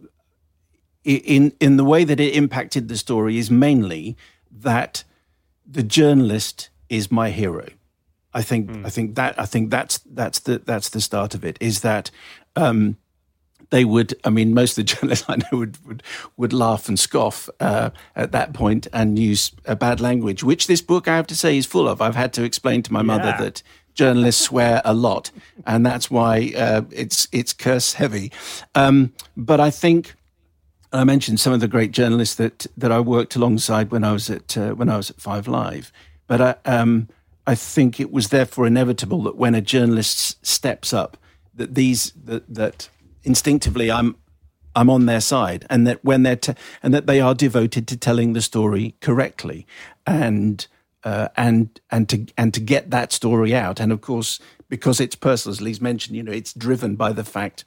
[1.04, 4.16] in in the way that it impacted the story is mainly
[4.50, 5.04] that
[5.66, 7.68] the journalist is my hero.
[8.32, 8.86] I think mm.
[8.86, 11.56] I think that I think that's that's the that's the start of it.
[11.60, 12.10] Is that
[12.56, 12.96] um,
[13.70, 16.02] they would, I mean, most of the journalists I know would would,
[16.36, 21.08] would laugh and scoff uh, at that point and use bad language, which this book,
[21.08, 22.00] I have to say, is full of.
[22.00, 23.04] I've had to explain to my yeah.
[23.04, 23.62] mother that
[23.94, 25.30] journalists swear a lot,
[25.66, 28.32] and that's why uh, it's it's curse heavy.
[28.74, 30.14] Um, but I think
[30.92, 34.30] I mentioned some of the great journalists that that I worked alongside when I was
[34.30, 35.92] at uh, when I was at Five Live,
[36.26, 37.08] but I, um,
[37.46, 41.16] I think it was therefore inevitable that when a journalist steps up,
[41.54, 42.88] that these that that
[43.28, 44.16] instinctively I'm
[44.74, 47.96] I'm on their side, and that when they're te- and that they are devoted to
[47.96, 49.66] telling the story correctly,
[50.06, 50.66] and
[51.04, 55.14] uh, and and to and to get that story out, and of course because it's
[55.14, 57.64] personal, as Lee's mentioned, you know, it's driven by the fact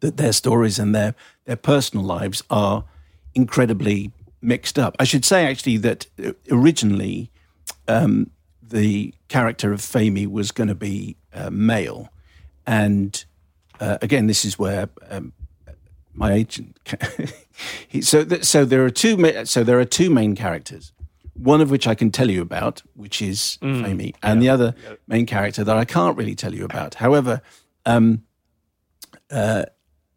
[0.00, 1.14] that their stories and their
[1.44, 2.84] their personal lives are
[3.34, 4.12] incredibly
[4.42, 4.96] mixed up.
[4.98, 7.30] I should say actually that uh, originally
[7.88, 8.30] um,
[8.62, 12.08] the character of Famie was going to be uh, male,
[12.66, 13.24] and
[13.80, 15.32] uh, again, this is where um,
[16.14, 16.78] my agent.
[17.88, 19.16] he, so, th- so there are two.
[19.16, 20.92] Ma- so there are two main characters.
[21.34, 24.64] one of which I can tell you about, which is mm, Famie, and yeah, the
[24.64, 24.96] other yeah.
[25.06, 26.94] main character that I can't really tell you about.
[26.94, 27.40] However,
[27.86, 28.22] um,
[29.30, 29.64] uh,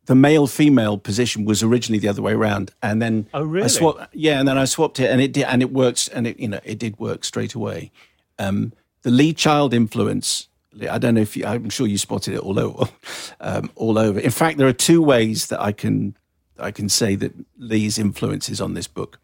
[0.05, 3.65] the male female position was originally the other way around, and then oh really?
[3.65, 6.27] I swapped, yeah, and then I swapped it, and it did, and it works, and
[6.27, 7.91] it you know it did work straight away.
[8.37, 8.73] Um,
[9.03, 10.49] the Lee Child influence.
[10.89, 12.89] I don't know if you, I'm sure you spotted it all over,
[13.39, 14.19] um, all over.
[14.19, 16.15] In fact, there are two ways that I can
[16.59, 19.19] I can say that Lee's influence is on this book.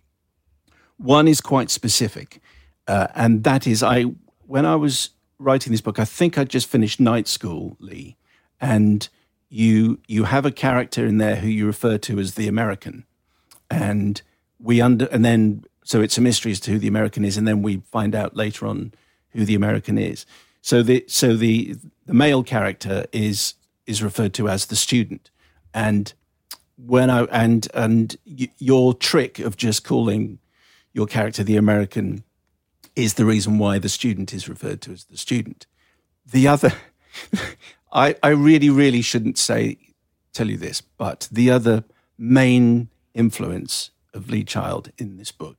[0.98, 2.42] One is quite specific,
[2.88, 4.04] uh, and that is I
[4.46, 8.18] when I was writing this book, I think I just finished night school, Lee,
[8.60, 9.08] and
[9.50, 13.06] you you have a character in there who you refer to as the American,
[13.70, 14.22] and
[14.60, 17.48] we under and then so it's a mystery as to who the American is, and
[17.48, 18.94] then we find out later on
[19.32, 20.26] who the American is.
[20.62, 25.32] So the so the the male character is is referred to as the student,
[25.74, 26.14] and
[26.76, 30.40] when I and and your trick of just calling
[30.94, 32.24] your character the American
[32.96, 35.66] is the reason why the student is referred to as the student.
[36.26, 36.74] The other,
[37.94, 39.78] I, I really, really shouldn't say,
[40.34, 41.84] tell you this, but the other
[42.18, 45.58] main influence of Lee Child in this book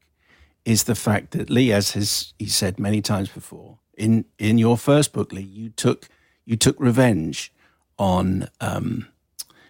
[0.65, 4.79] is the fact that Lee, as has he said many times before, in in your
[4.79, 6.09] first book, Lee, you took
[6.45, 7.53] you took revenge
[7.99, 9.09] on um,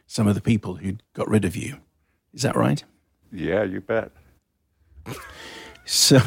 [0.07, 1.79] some of the people who got rid of you.
[2.33, 2.83] Is that right?
[3.33, 4.13] Yeah, you bet.
[5.85, 6.21] So,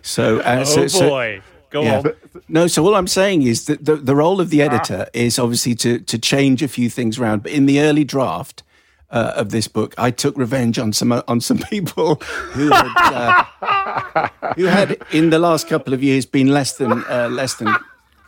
[0.00, 1.38] so, uh, oh so, boy.
[1.38, 1.98] So, Go yeah.
[1.98, 2.12] on.
[2.48, 4.66] No, so all I'm saying is that the, the role of the ah.
[4.66, 5.10] editor ah.
[5.12, 7.42] is obviously to to change a few things around.
[7.42, 8.62] But in the early draft
[9.10, 14.28] uh, of this book, I took revenge on some on some people who had uh,
[14.56, 17.74] who had in the last couple of years been less than uh, less than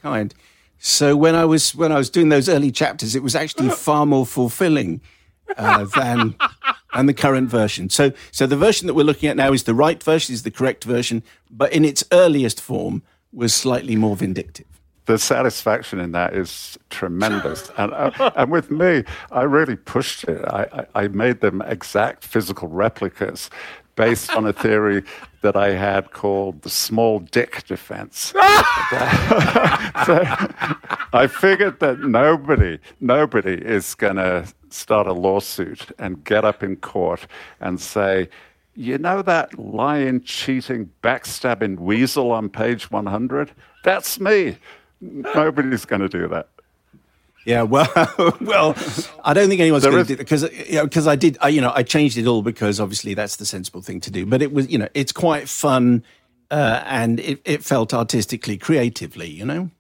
[0.03, 0.35] kind.
[0.79, 4.07] So when I was when I was doing those early chapters, it was actually far
[4.07, 5.01] more fulfilling
[5.57, 6.37] uh, than
[6.93, 7.91] and the current version.
[7.91, 10.51] So, so the version that we're looking at now is the right version, is the
[10.51, 14.78] correct version, but in its earliest form was slightly more vindictive.
[15.09, 20.45] The satisfaction in that is tremendous, and uh, and with me, I really pushed it.
[20.45, 23.49] I, I, I made them exact physical replicas
[23.97, 25.03] based on a theory
[25.41, 28.19] that I had called the small dick defense.
[28.33, 28.39] so
[31.15, 36.77] I figured that nobody, nobody is going to start a lawsuit and get up in
[36.77, 37.27] court
[37.61, 38.29] and say,
[38.75, 43.51] you know that lying, cheating, backstabbing weasel on page 100?
[43.83, 44.59] That's me.
[45.01, 46.49] Nobody's going to do that.
[47.45, 47.89] Yeah, well,
[48.41, 48.77] well,
[49.25, 51.61] I don't think anyone's going to do because you know, because I did, I, you
[51.61, 54.27] know, I changed it all because obviously that's the sensible thing to do.
[54.27, 56.05] But it was, you know, it's quite fun
[56.51, 59.71] uh, and it, it felt artistically, creatively, you know.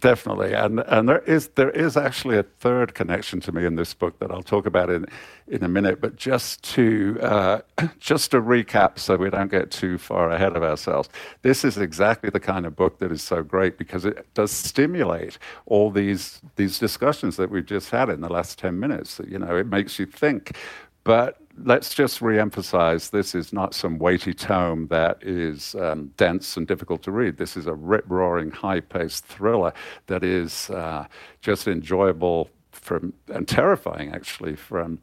[0.00, 3.94] Definitely, and and there is there is actually a third connection to me in this
[3.94, 5.06] book that I'll talk about in
[5.46, 5.98] in a minute.
[5.98, 7.60] But just to uh,
[7.98, 11.08] just to recap, so we don't get too far ahead of ourselves,
[11.40, 15.38] this is exactly the kind of book that is so great because it does stimulate
[15.64, 19.22] all these these discussions that we've just had in the last ten minutes.
[19.26, 20.54] You know, it makes you think,
[21.02, 26.66] but let's just re-emphasize this is not some weighty tome that is um, dense and
[26.66, 27.36] difficult to read.
[27.36, 29.72] This is a rip-roaring, high-paced thriller
[30.06, 31.06] that is uh,
[31.40, 34.56] just enjoyable from and terrifying, actually.
[34.56, 35.00] From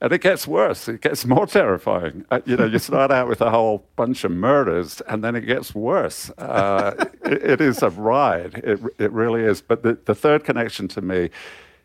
[0.00, 0.88] and it gets worse.
[0.88, 2.26] It gets more terrifying.
[2.30, 5.42] Uh, you know, you start out with a whole bunch of murders, and then it
[5.42, 6.30] gets worse.
[6.36, 8.56] Uh, it, it is a ride.
[8.56, 9.62] It it really is.
[9.62, 11.30] But the, the third connection to me,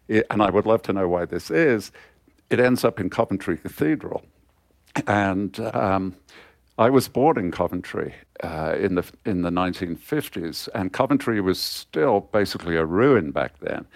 [0.07, 1.91] it, and I would love to know why this is
[2.51, 4.23] it ends up in Coventry Cathedral.
[5.07, 6.15] And um,
[6.77, 12.19] I was born in Coventry uh, in, the, in the 1950s, and Coventry was still
[12.19, 13.87] basically a ruin back then.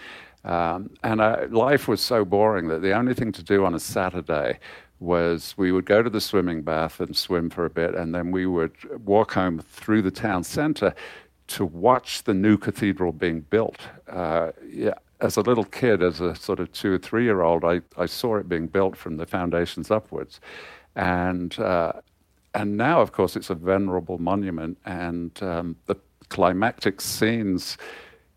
[0.45, 3.79] Um, and uh, life was so boring that the only thing to do on a
[3.79, 4.59] Saturday
[5.01, 8.31] was we would go to the swimming bath and swim for a bit, and then
[8.31, 8.71] we would
[9.03, 10.95] walk home through the town centre
[11.47, 13.79] to watch the new cathedral being built.
[14.09, 14.93] Uh, yeah,
[15.25, 18.05] as a little kid, as a sort of two or three year old, I, I
[18.05, 20.39] saw it being built from the foundations upwards.
[20.95, 21.93] And, uh,
[22.53, 25.95] and now, of course, it's a venerable monument, and um, the
[26.29, 27.77] climactic scenes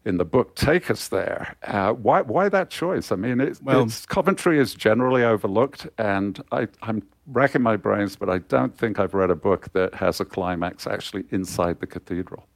[0.05, 1.55] in the book take us there.
[1.63, 3.13] Uh, why, why that choice?
[3.13, 8.17] I mean, it's, well, it's, Coventry is generally overlooked, and I, I'm racking my brains,
[8.17, 11.87] but I don't think I've read a book that has a climax actually inside the
[11.87, 12.47] cathedral.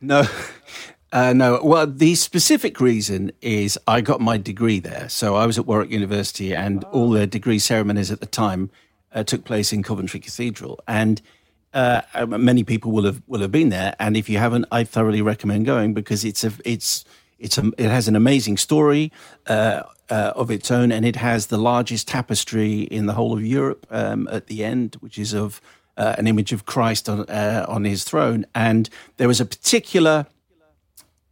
[0.00, 0.26] No,
[1.12, 5.08] uh, no, well, the specific reason is I got my degree there.
[5.10, 8.70] So I was at Warwick University, and all the degree ceremonies at the time
[9.12, 10.80] uh, took place in Coventry Cathedral.
[10.88, 11.20] And
[11.74, 13.94] uh, um, many people will have will have been there.
[13.98, 17.04] And if you haven't, I thoroughly recommend going because it's a it's
[17.38, 19.12] it's a, it has an amazing story
[19.46, 23.44] uh, uh, of its own, and it has the largest tapestry in the whole of
[23.44, 25.60] Europe um, at the end, which is of
[25.96, 28.88] uh, an image of Christ on uh, on his throne, and
[29.18, 30.26] there was a particular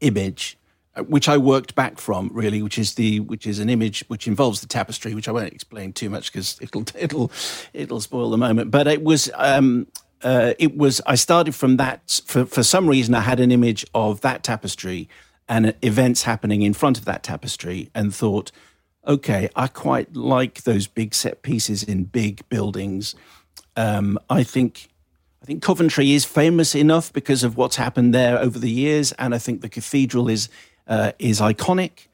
[0.01, 0.57] image
[0.97, 4.27] uh, which I worked back from really, which is the which is an image which
[4.27, 7.31] involves the tapestry, which I won't explain too much because it'll it'll
[7.73, 8.73] it'll spoil the moment.
[8.73, 9.87] But it was um,
[10.23, 13.87] uh, it was I started from that for for some reason I had an image
[13.95, 15.09] of that tapestry
[15.49, 18.51] and events happening in front of that tapestry and thought,
[19.07, 23.15] okay, I quite like those big set pieces in big buildings.
[23.77, 24.90] Um, I think
[25.51, 29.39] think Coventry is famous enough because of what's happened there over the years, and I
[29.39, 30.49] think the cathedral is
[30.87, 32.07] uh, is iconic.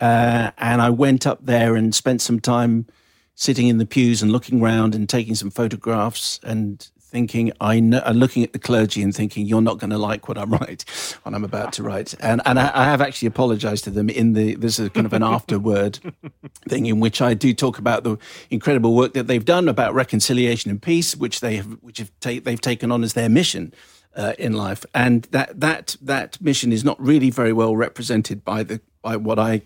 [0.00, 2.86] Uh, and I went up there and spent some time
[3.34, 8.02] sitting in the pews and looking around and taking some photographs and thinking I know,
[8.04, 10.84] uh, looking at the clergy and thinking you're not going to like what I'm write,
[11.22, 14.34] what I'm about to write, and and I, I have actually apologised to them in
[14.34, 15.98] the this is kind of an afterword
[16.68, 18.18] thing in which I do talk about the
[18.50, 22.40] incredible work that they've done about reconciliation and peace, which they have which have ta-
[22.42, 23.72] they've taken on as their mission.
[24.16, 28.64] Uh, in life, and that that that mission is not really very well represented by
[28.64, 29.62] the by what I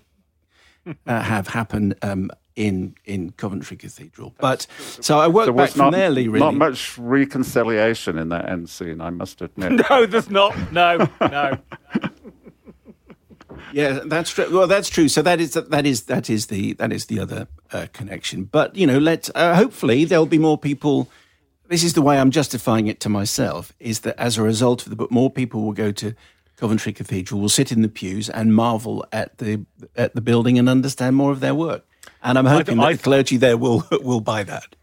[1.06, 4.34] uh, have happen um, in in Coventry Cathedral.
[4.38, 6.28] But so I worked back from there, Lee.
[6.28, 9.84] Really, not much reconciliation in that end scene, I must admit.
[9.90, 10.72] no, there's not.
[10.72, 11.58] No, no.
[13.72, 14.54] yeah, that's true.
[14.56, 15.08] Well, that's true.
[15.08, 18.44] So that is that is that is the that is the other uh, connection.
[18.44, 21.08] But you know, let uh, hopefully there'll be more people.
[21.68, 24.90] This is the way I'm justifying it to myself: is that as a result of
[24.90, 26.14] the book, more people will go to
[26.56, 29.64] Coventry Cathedral, will sit in the pews and marvel at the
[29.96, 31.86] at the building and understand more of their work.
[32.22, 34.74] And I'm hoping I, that I, the clergy there will will buy that.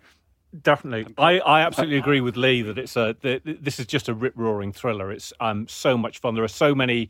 [0.64, 4.34] Definitely, I, I absolutely agree with Lee that it's a this is just a rip
[4.36, 5.12] roaring thriller.
[5.12, 6.36] It's um so much fun.
[6.36, 7.10] There are so many.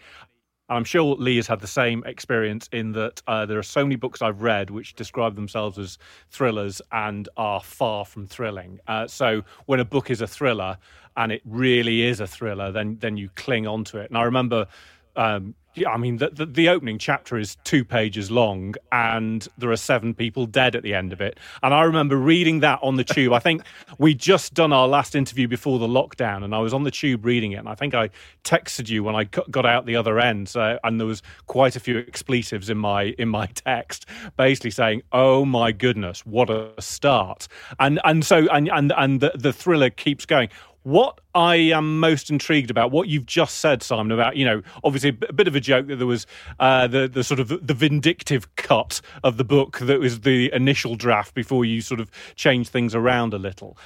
[0.72, 3.96] I'm sure Lee has had the same experience in that uh, there are so many
[3.96, 5.98] books I've read which describe themselves as
[6.30, 8.80] thrillers and are far from thrilling.
[8.88, 10.78] Uh, so when a book is a thriller
[11.18, 14.10] and it really is a thriller, then then you cling on to it.
[14.10, 14.68] And I remember
[15.16, 19.72] um, yeah, I mean, the, the, the, opening chapter is two pages long, and there
[19.72, 21.40] are seven people dead at the end of it.
[21.64, 23.34] And I remember reading that on the tube.
[23.34, 23.64] I think
[23.98, 27.26] we just done our last interview before the lockdown, and I was on the tube
[27.26, 27.58] reading it.
[27.58, 28.10] And I think I
[28.44, 31.80] texted you when I got out the other end, so, and there was quite a
[31.80, 34.06] few expletives in my in my text,
[34.38, 37.48] basically saying, "Oh my goodness, what a start!"
[37.80, 40.50] And and so and and and the, the thriller keeps going.
[40.84, 45.10] What I am most intrigued about, what you've just said, Simon, about you know, obviously
[45.28, 46.26] a bit of a joke that there was
[46.60, 50.96] uh, the the sort of the vindictive cut of the book that was the initial
[50.96, 53.78] draft before you sort of change things around a little.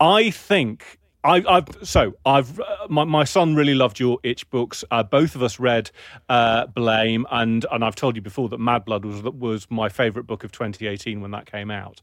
[0.00, 4.84] I think I, have so I've uh, my, my son really loved your itch books.
[4.90, 5.90] Uh, both of us read
[6.28, 10.26] uh, Blame, and and I've told you before that Mad Blood was was my favourite
[10.26, 12.02] book of 2018 when that came out.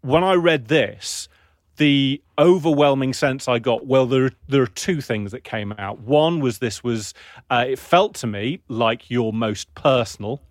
[0.00, 1.28] When I read this,
[1.76, 6.00] the overwhelming sense I got, well, there there are two things that came out.
[6.00, 7.14] One was this was
[7.50, 10.42] uh, it felt to me like your most personal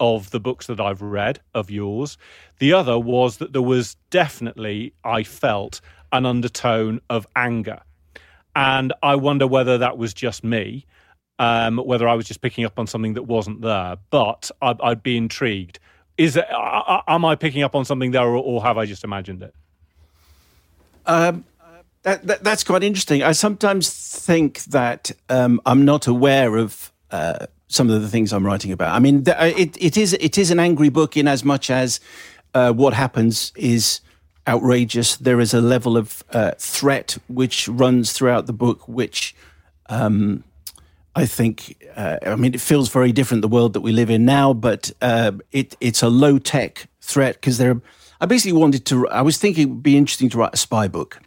[0.00, 2.18] of the books that I've read of yours.
[2.58, 5.80] The other was that there was definitely I felt
[6.12, 7.80] an undertone of anger,
[8.56, 10.86] and I wonder whether that was just me.
[11.40, 15.02] Um, whether I was just picking up on something that wasn't there, but I'd, I'd
[15.02, 15.80] be intrigued.
[16.16, 19.42] Is it, am I picking up on something there, or, or have I just imagined
[19.42, 19.52] it?
[21.06, 21.44] Um,
[22.02, 23.22] that, that, that's quite interesting.
[23.22, 28.46] I sometimes think that um, I'm not aware of uh, some of the things I'm
[28.46, 28.94] writing about.
[28.94, 32.00] I mean, uh, it, it is it is an angry book in as much as
[32.52, 34.00] uh, what happens is
[34.46, 35.16] outrageous.
[35.16, 39.34] There is a level of uh, threat which runs throughout the book, which
[39.88, 40.44] um,
[41.16, 41.82] I think.
[41.96, 44.92] Uh, I mean, it feels very different the world that we live in now, but
[45.00, 47.70] uh, it it's a low tech threat because there.
[47.70, 47.82] Are,
[48.20, 49.08] I basically wanted to.
[49.08, 51.20] I was thinking it would be interesting to write a spy book,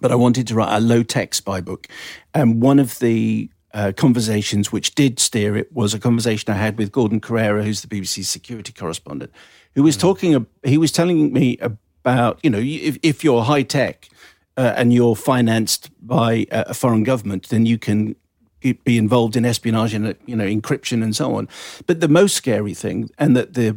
[0.00, 1.88] but I wanted to write a low tech spy book.
[2.34, 6.78] And one of the uh, conversations which did steer it was a conversation I had
[6.78, 9.32] with Gordon Corera, who's the BBC security correspondent,
[9.74, 10.00] who was mm.
[10.00, 10.46] talking.
[10.64, 11.58] He was telling me
[12.04, 14.08] about you know if, if you're high tech
[14.56, 18.16] uh, and you're financed by a foreign government, then you can
[18.60, 21.48] be involved in espionage and you know encryption and so on.
[21.86, 23.76] But the most scary thing, and that the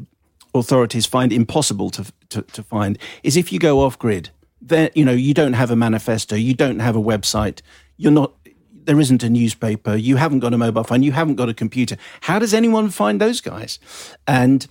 [0.54, 4.30] authorities find impossible to, to, to find is if you go off grid.
[4.64, 7.62] There, you know, you don't have a manifesto, you don't have a website,
[7.98, 8.34] you're not.
[8.84, 9.96] There isn't a newspaper.
[9.96, 11.04] You haven't got a mobile phone.
[11.04, 11.98] You haven't got a computer.
[12.22, 13.78] How does anyone find those guys?
[14.26, 14.68] And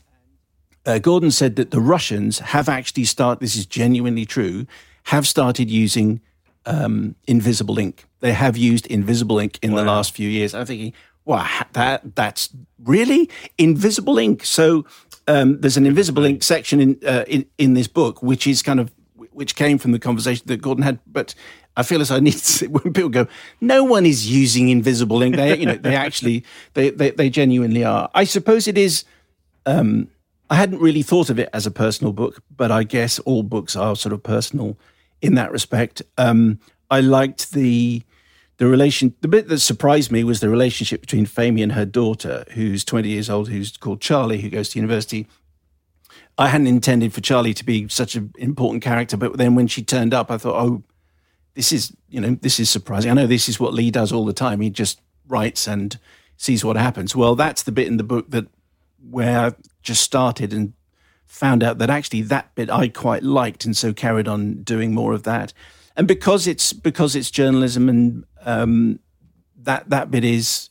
[0.85, 3.41] uh, Gordon said that the Russians have actually started.
[3.41, 4.67] This is genuinely true.
[5.05, 6.21] Have started using
[6.67, 8.05] um, invisible ink.
[8.21, 9.79] They have used invisible ink in wow.
[9.79, 10.55] the last few years.
[10.55, 10.93] I'm thinking,
[11.31, 12.49] wow, that that's
[12.83, 14.45] really invisible ink.
[14.45, 14.85] So
[15.29, 18.81] um, there's an invisible ink section in, uh, in in this book, which is kind
[18.81, 18.93] of
[19.31, 20.99] which came from the conversation that Gordon had.
[21.07, 21.35] But
[21.77, 23.29] I feel as I need to, when people go,
[23.61, 25.37] no one is using invisible ink.
[25.37, 28.11] They, you know, they actually, they, they, they genuinely are.
[28.13, 29.05] I suppose it is.
[29.67, 30.09] Um,
[30.51, 33.77] I hadn't really thought of it as a personal book, but I guess all books
[33.77, 34.77] are sort of personal
[35.23, 36.03] in that respect.
[36.19, 36.59] Um,
[36.91, 38.03] I liked the
[38.61, 39.15] the relation.
[39.23, 43.09] The bit that surprised me was the relationship between Famie and her daughter, who's 20
[43.09, 45.27] years old, who's called Charlie, who goes to university.
[46.37, 49.83] I hadn't intended for Charlie to be such an important character, but then when she
[49.83, 50.83] turned up, I thought, oh,
[51.55, 53.11] this is you know this is surprising.
[53.11, 54.61] I know this is what Lee does all the time.
[54.61, 55.99] He just writes and
[56.37, 57.17] sees what happens.
[57.17, 58.47] Well, that's the bit in the book that
[59.09, 60.75] where I just started and
[61.25, 65.15] found out that actually that bit I quite liked, and so carried on doing more
[65.15, 65.55] of that.
[65.97, 69.01] And because it's because it's journalism, and um,
[69.63, 70.71] that that bit is,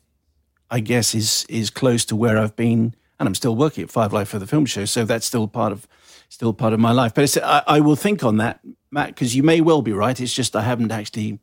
[0.69, 4.13] I guess, is is close to where I've been, and I'm still working at Five
[4.13, 5.87] Live for the film show, so that's still part of
[6.29, 7.13] still part of my life.
[7.13, 8.59] But I, I will think on that,
[8.91, 10.19] Matt, because you may well be right.
[10.19, 11.39] It's just I haven't actually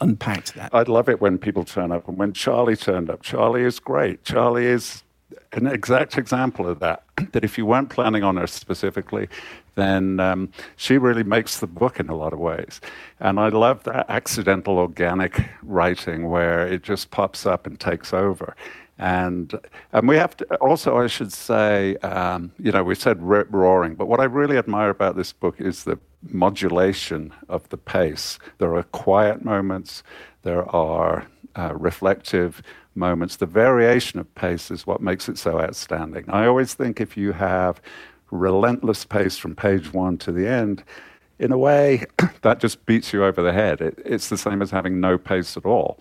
[0.00, 0.74] unpacked that.
[0.74, 4.24] I'd love it when people turn up, and when Charlie turned up, Charlie is great.
[4.24, 5.02] Charlie is
[5.52, 7.02] an exact example of that.
[7.32, 9.28] That if you weren't planning on her specifically,
[9.74, 12.80] then um, she really makes the book in a lot of ways.
[13.20, 18.56] And I love that accidental organic writing where it just pops up and takes over.
[18.98, 19.58] And
[19.92, 23.94] and we have to also, I should say, um, you know, we said rip roaring,
[23.94, 28.38] but what I really admire about this book is the modulation of the pace.
[28.58, 30.02] There are quiet moments,
[30.42, 31.26] there are
[31.56, 32.62] uh, reflective
[32.94, 33.36] moments.
[33.36, 36.24] The variation of pace is what makes it so outstanding.
[36.28, 37.80] I always think if you have
[38.30, 40.84] relentless pace from page one to the end,
[41.38, 42.04] in a way,
[42.42, 43.80] that just beats you over the head.
[43.80, 45.98] It, it's the same as having no pace at all.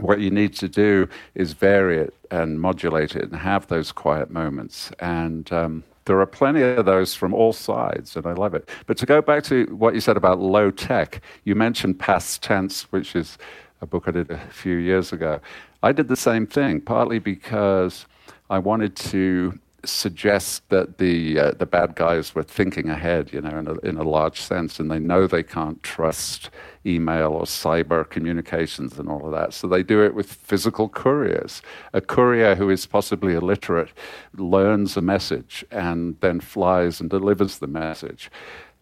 [0.00, 4.30] What you need to do is vary it and modulate it and have those quiet
[4.30, 4.90] moments.
[4.98, 8.68] And um, there are plenty of those from all sides, and I love it.
[8.86, 12.82] But to go back to what you said about low tech, you mentioned past tense,
[12.90, 13.38] which is
[13.80, 15.40] a book I did a few years ago.
[15.84, 18.06] I did the same thing, partly because
[18.48, 23.58] I wanted to suggest that the uh, the bad guys were thinking ahead, you know,
[23.58, 26.48] in a, in a large sense, and they know they can't trust
[26.86, 29.52] email or cyber communications and all of that.
[29.52, 31.60] So they do it with physical couriers.
[31.92, 33.92] A courier who is possibly illiterate
[34.36, 38.30] learns a message and then flies and delivers the message.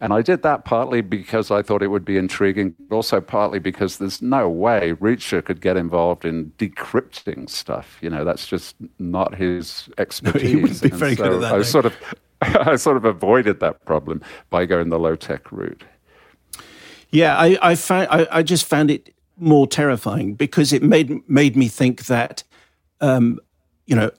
[0.03, 3.61] And I did that partly because I thought it would be intriguing, but also partly
[3.61, 7.99] because there's no way Reacher could get involved in decrypting stuff.
[8.03, 10.43] You know, that's just not his expertise.
[10.43, 11.55] No, he wouldn't be and very so good at that.
[11.55, 11.95] I sort of,
[12.43, 15.85] I sort of avoided that problem by going the low tech route.
[17.11, 21.57] Yeah, I, I found I, I, just found it more terrifying because it made made
[21.57, 22.43] me think that,
[23.01, 23.39] um,
[23.87, 24.11] you know,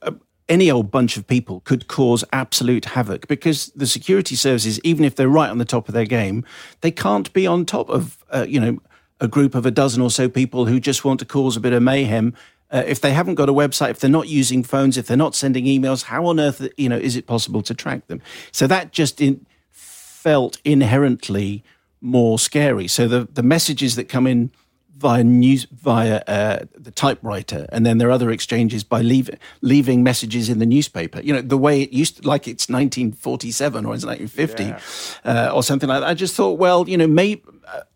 [0.53, 5.15] any old bunch of people could cause absolute havoc because the security services, even if
[5.15, 6.45] they're right on the top of their game,
[6.81, 8.77] they can't be on top of, uh, you know,
[9.19, 11.73] a group of a dozen or so people who just want to cause a bit
[11.73, 12.35] of mayhem.
[12.69, 15.33] Uh, if they haven't got a website, if they're not using phones, if they're not
[15.33, 18.21] sending emails, how on earth, you know, is it possible to track them?
[18.51, 21.63] So that just in, felt inherently
[21.99, 22.87] more scary.
[22.87, 24.51] So the the messages that come in
[24.95, 30.03] via news via uh, the typewriter, and then there are other exchanges by leaving leaving
[30.03, 31.21] messages in the newspaper.
[31.21, 35.49] You know, the way it used, to, like it's 1947 or it's 1950 yeah.
[35.49, 36.07] uh, or something like that.
[36.07, 37.43] I just thought, well, you know, maybe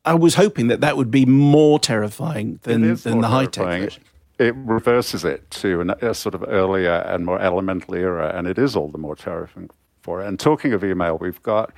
[0.05, 3.99] I was hoping that that would be more terrifying than than the high tech.
[4.39, 8.59] It reverses it to an, a sort of earlier and more elemental era, and it
[8.59, 9.71] is all the more terrifying
[10.01, 10.27] for it.
[10.27, 11.71] And talking of email, we've got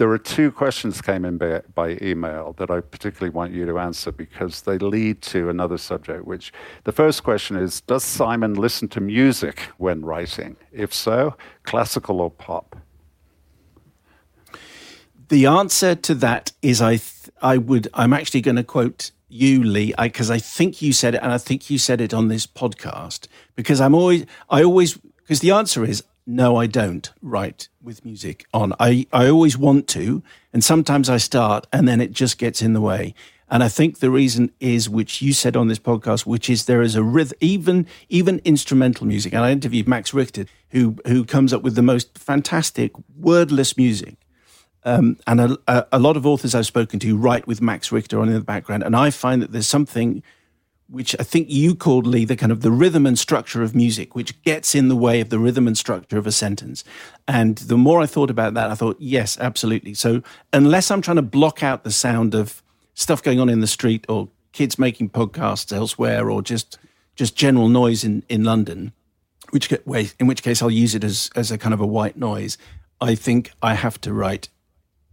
[0.00, 3.78] there are two questions came in by, by, email that I particularly want you to
[3.78, 6.24] answer because they lead to another subject.
[6.24, 10.56] Which the first question is: Does Simon listen to music when writing?
[10.72, 12.76] If so, classical or pop?
[15.28, 16.96] The answer to that is I.
[16.96, 17.88] Th- I would.
[17.92, 21.30] I'm actually going to quote you, Lee, because I, I think you said it, and
[21.30, 23.28] I think you said it on this podcast.
[23.54, 24.24] Because I'm always.
[24.48, 24.96] I always.
[24.96, 28.72] Because the answer is no, I don't write with music on.
[28.78, 30.22] I, I always want to,
[30.52, 33.14] and sometimes I start and then it just gets in the way.
[33.50, 36.82] And I think the reason is, which you said on this podcast, which is there
[36.82, 39.32] is a rhythm, even even instrumental music.
[39.32, 44.16] And I interviewed Max Richter, who who comes up with the most fantastic wordless music.
[44.84, 48.28] Um, and a, a, lot of authors I've spoken to write with Max Richter on
[48.28, 50.22] in the background, and I find that there's something
[50.90, 54.14] which I think you called Lee the kind of the rhythm and structure of music,
[54.14, 56.82] which gets in the way of the rhythm and structure of a sentence.
[57.28, 59.94] And the more I thought about that, I thought, yes, absolutely.
[59.94, 60.22] So
[60.52, 62.62] unless I'm trying to block out the sound of
[62.94, 66.78] stuff going on in the street or kids making podcasts elsewhere or just
[67.16, 68.92] just general noise in, in London,
[69.50, 72.58] which in which case I'll use it as as a kind of a white noise.
[73.00, 74.48] I think I have to write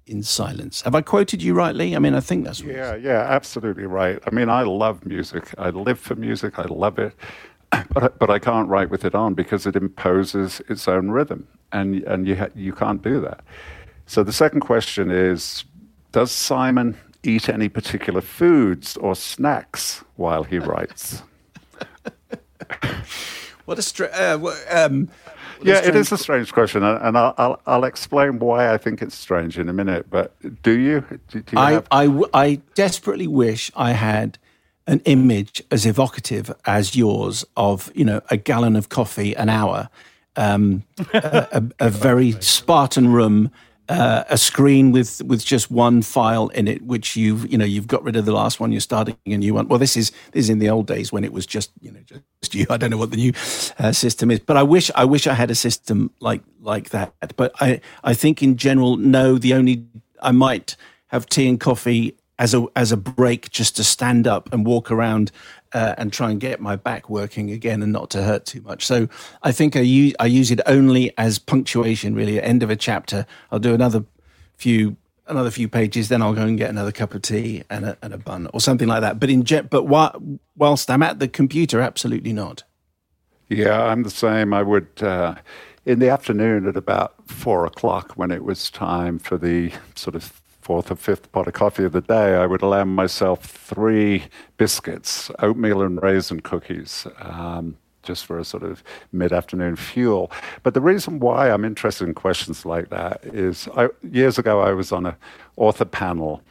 [0.08, 0.82] in silence.
[0.82, 1.96] Have I quoted you rightly?
[1.96, 4.20] I mean, I think that's yeah, yeah, absolutely right.
[4.26, 5.54] I mean, I love music.
[5.58, 6.58] I live for music.
[6.58, 7.14] I love it,
[7.94, 11.48] but I, but I can't write with it on because it imposes its own rhythm,
[11.72, 13.42] and and you ha- you can't do that.
[14.06, 15.66] So the second question is,
[16.12, 21.24] does Simon eat any particular foods or snacks while he writes?
[23.66, 24.40] what a str- uh,
[24.72, 25.10] um,
[25.64, 29.16] yeah, it is a strange question, and I'll, I'll, I'll, explain why I think it's
[29.16, 30.10] strange in a minute.
[30.10, 31.02] But do you?
[31.30, 31.88] Do, do you I, have...
[31.92, 34.38] I, I desperately wish I had
[34.88, 39.90] an image as evocative as yours of you know a gallon of coffee an hour,
[40.36, 40.84] um,
[41.14, 43.52] a, a, a very Spartan room
[43.90, 47.88] uh, a screen with with just one file in it, which you've you know you've
[47.88, 49.68] got rid of the last one, you're starting a new one.
[49.68, 52.00] Well, this is this is in the old days when it was just you know
[52.08, 52.66] just you.
[52.70, 53.34] I don't know what the new
[53.80, 57.14] uh, system is, but I wish I wish I had a system like like that.
[57.36, 59.38] But I I think in general, no.
[59.38, 59.86] The only
[60.22, 60.76] I might
[61.08, 64.92] have tea and coffee as a as a break just to stand up and walk
[64.92, 65.32] around
[65.74, 68.86] uh, and try and get my back working again and not to hurt too much.
[68.86, 69.08] So
[69.44, 72.16] I think I use I use it only as punctuation.
[72.16, 74.06] Really, at end of a chapter, I'll do another
[74.58, 74.98] few
[75.28, 78.14] another few pages, then I'll go and get another cup of tea and a, and
[78.14, 79.20] a bun or something like that.
[79.20, 79.84] But in but
[80.56, 82.64] whilst I'm at the computer, absolutely not.
[83.50, 84.54] Yeah, I'm the same.
[84.54, 84.88] I would.
[85.02, 85.36] Uh,
[85.86, 90.42] in the afternoon at about four o'clock, when it was time for the sort of
[90.68, 94.26] fourth or fifth pot of coffee of the day, I would allow myself three
[94.58, 97.08] biscuits, oatmeal and raisin cookies.
[97.20, 100.30] Um, just for a sort of mid afternoon fuel.
[100.64, 104.74] But the reason why I'm interested in questions like that is I, years ago I
[104.74, 105.16] was on an
[105.56, 106.42] author panel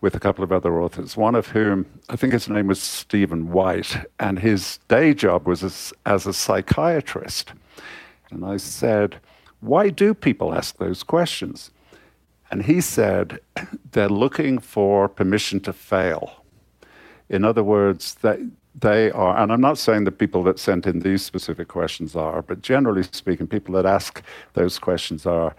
[0.00, 3.50] with a couple of other authors, one of whom I think his name was Stephen
[3.50, 7.52] White, and his day job was as, as a psychiatrist.
[8.30, 9.18] And I said,
[9.58, 11.72] Why do people ask those questions?
[12.50, 13.40] And he said
[13.92, 16.44] they're looking for permission to fail.
[17.28, 18.40] In other words, that
[18.74, 22.42] they are, and I'm not saying the people that sent in these specific questions are,
[22.42, 24.22] but generally speaking, people that ask
[24.54, 25.54] those questions are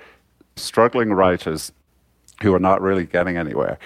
[0.56, 1.72] struggling writers
[2.42, 3.78] who are not really getting anywhere.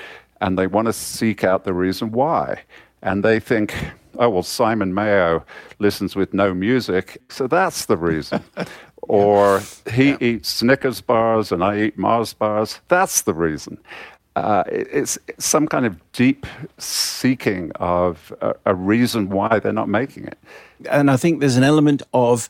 [0.42, 2.62] And they want to seek out the reason why.
[3.02, 3.74] And they think,
[4.18, 5.46] oh, well, Simon Mayo
[5.80, 8.44] listens with no music, so that's the reason.
[9.08, 10.18] or he yeah.
[10.20, 12.80] eats Snickers bars and I eat Mars bars.
[12.88, 13.78] That's the reason.
[14.36, 16.46] Uh, it's, it's, some kind of deep
[16.78, 20.38] seeking of a, a, reason why they're not making it.
[20.92, 22.50] And I think there's an element of,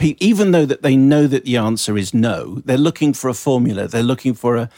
[0.00, 3.86] even though that they know that the answer is no, they're looking for a formula.
[3.86, 4.68] They're looking for a,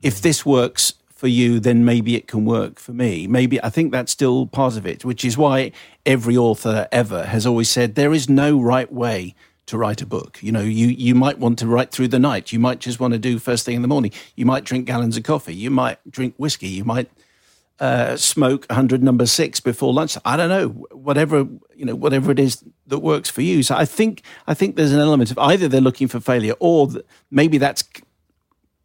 [0.00, 3.26] if this works for you, then maybe it can work for me.
[3.26, 5.72] Maybe I think that's still part of it, which is why
[6.06, 9.34] every author ever has always said there is no right way
[9.66, 10.38] to write a book.
[10.42, 12.52] You know, you, you might want to write through the night.
[12.52, 14.12] You might just want to do first thing in the morning.
[14.36, 15.54] You might drink gallons of coffee.
[15.54, 16.68] You might drink whiskey.
[16.68, 17.10] You might
[17.80, 20.16] uh, smoke 100 number six before lunch.
[20.24, 23.62] I don't know, whatever, you know, whatever it is that works for you.
[23.62, 26.88] So I think, I think there's an element of either they're looking for failure or
[27.30, 27.82] maybe that's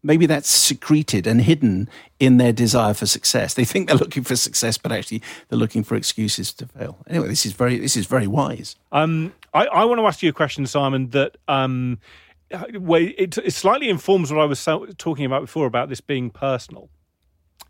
[0.01, 3.53] maybe that's secreted and hidden in their desire for success.
[3.53, 6.97] They think they're looking for success, but actually they're looking for excuses to fail.
[7.07, 8.75] Anyway, this is very this is very wise.
[8.91, 11.09] Um, I, I want to ask you a question, Simon.
[11.09, 11.99] That um,
[12.49, 14.63] it, it slightly informs what I was
[14.97, 16.89] talking about before about this being personal.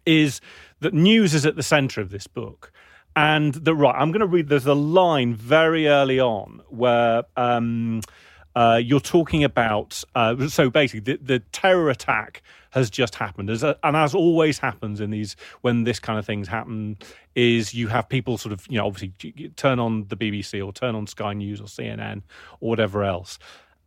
[0.05, 0.41] Is
[0.79, 2.71] that news is at the centre of this book.
[3.15, 4.49] And the right, I'm going to read.
[4.49, 8.01] There's a line very early on where um,
[8.55, 12.41] uh, you're talking about uh, so basically the, the, terror attack
[12.71, 13.49] has just happened.
[13.49, 16.97] As, and as always happens in these when this kind of things happen
[17.35, 20.95] is you have people sort of you know obviously turn on the bbc or turn
[20.95, 22.21] on sky news or cnn
[22.59, 23.39] or whatever else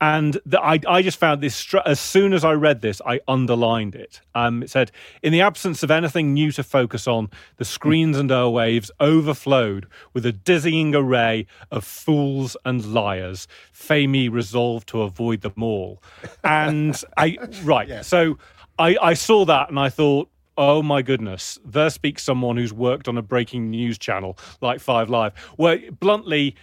[0.03, 3.95] and the, I, I just found this as soon as I read this, I underlined
[3.95, 4.21] it.
[4.35, 4.91] Um, it said,
[5.23, 10.27] "In the absence of anything new to focus on, the screens and airwaves overflowed with
[10.27, 13.47] a dizzying array of fools and liars.
[13.73, 16.03] Famie resolved to avoid them all."
[16.43, 18.03] And I right, yeah.
[18.03, 18.39] so
[18.81, 20.29] I, I saw that and I thought,
[20.59, 25.09] Oh my goodness, there speaks someone who's worked on a breaking news channel like Five
[25.09, 26.57] Live, where bluntly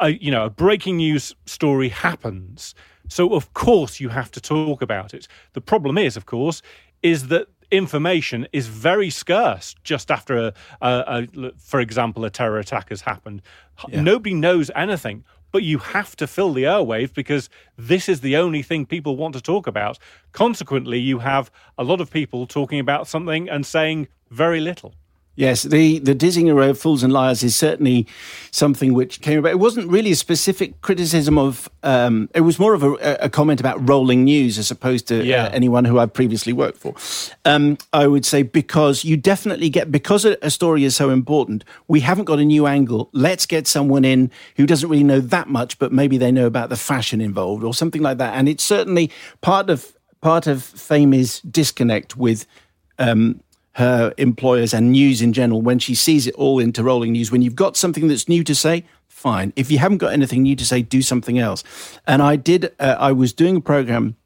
[0.00, 2.74] a, you know, a breaking news story happens.
[3.08, 5.28] So, of course, you have to talk about it.
[5.52, 6.62] The problem is, of course,
[7.02, 12.58] is that information is very scarce just after, a, a, a for example, a terror
[12.58, 13.42] attack has happened.
[13.88, 14.02] Yeah.
[14.02, 18.62] Nobody knows anything, but you have to fill the airwaves because this is the only
[18.62, 19.98] thing people want to talk about.
[20.32, 24.94] Consequently, you have a lot of people talking about something and saying very little.
[25.34, 28.06] Yes, the, the dizzying array of fools and liars is certainly
[28.50, 29.52] something which came about.
[29.52, 33.58] It wasn't really a specific criticism of, um, it was more of a, a, comment
[33.58, 35.44] about rolling news as opposed to uh, yeah.
[35.44, 36.94] uh, anyone who I've previously worked for.
[37.46, 41.64] Um, I would say because you definitely get, because a, a story is so important,
[41.88, 43.08] we haven't got a new angle.
[43.12, 46.68] Let's get someone in who doesn't really know that much, but maybe they know about
[46.68, 48.34] the fashion involved or something like that.
[48.34, 49.10] And it's certainly
[49.40, 52.44] part of, part of Famie's disconnect with,
[52.98, 53.40] um,
[53.74, 57.32] her employers and news in general when she sees it all into rolling news.
[57.32, 59.52] When you've got something that's new to say, fine.
[59.56, 61.64] If you haven't got anything new to say, do something else.
[62.06, 62.72] And I did.
[62.78, 64.16] Uh, I was doing a program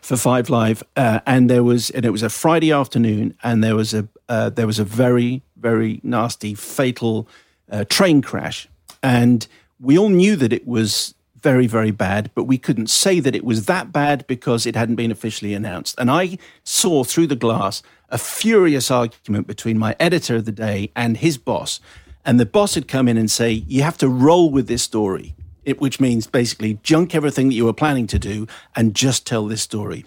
[0.00, 3.76] for Five Live, uh, and there was, and it was a Friday afternoon, and there
[3.76, 7.28] was a uh, there was a very very nasty fatal
[7.70, 8.68] uh, train crash,
[9.02, 9.46] and
[9.78, 11.14] we all knew that it was
[11.46, 14.96] very, very bad, but we couldn't say that it was that bad because it hadn't
[14.96, 15.94] been officially announced.
[15.96, 20.90] And I saw through the glass a furious argument between my editor of the day
[20.94, 21.80] and his boss.
[22.24, 25.34] And the boss had come in and say, You have to roll with this story,
[25.64, 29.46] it, which means basically junk everything that you were planning to do and just tell
[29.46, 30.04] this story.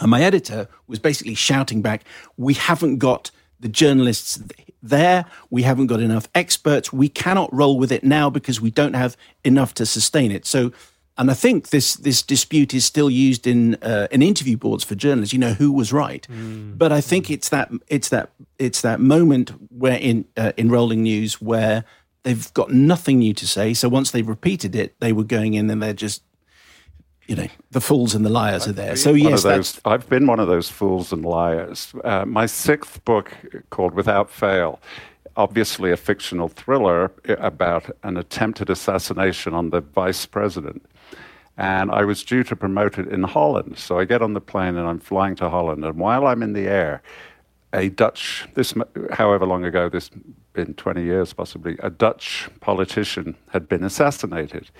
[0.00, 2.04] And my editor was basically shouting back,
[2.36, 4.42] We haven't got the journalists
[4.82, 5.26] there.
[5.50, 6.92] We haven't got enough experts.
[6.92, 10.46] We cannot roll with it now because we don't have enough to sustain it.
[10.46, 10.72] So,
[11.20, 14.94] and I think this this dispute is still used in uh, in interview boards for
[14.94, 15.34] journalists.
[15.34, 16.78] You know who was right, mm.
[16.78, 21.02] but I think it's that it's that it's that moment where in uh, in rolling
[21.02, 21.84] news where
[22.22, 23.74] they've got nothing new to say.
[23.74, 26.22] So once they've repeated it, they were going in and they're just
[27.26, 28.96] you know the fools and the liars are there.
[28.96, 31.92] So yes, those, I've been one of those fools and liars.
[32.02, 33.36] Uh, my sixth book,
[33.68, 34.80] called Without Fail,
[35.36, 40.82] obviously a fictional thriller about an attempted assassination on the vice president.
[41.60, 43.76] And I was due to promote it in Holland.
[43.76, 45.84] So I get on the plane and I'm flying to Holland.
[45.84, 47.02] And while I'm in the air,
[47.74, 48.72] a Dutch, this,
[49.12, 50.10] however long ago, this
[50.54, 54.70] been 20 years possibly, a Dutch politician had been assassinated.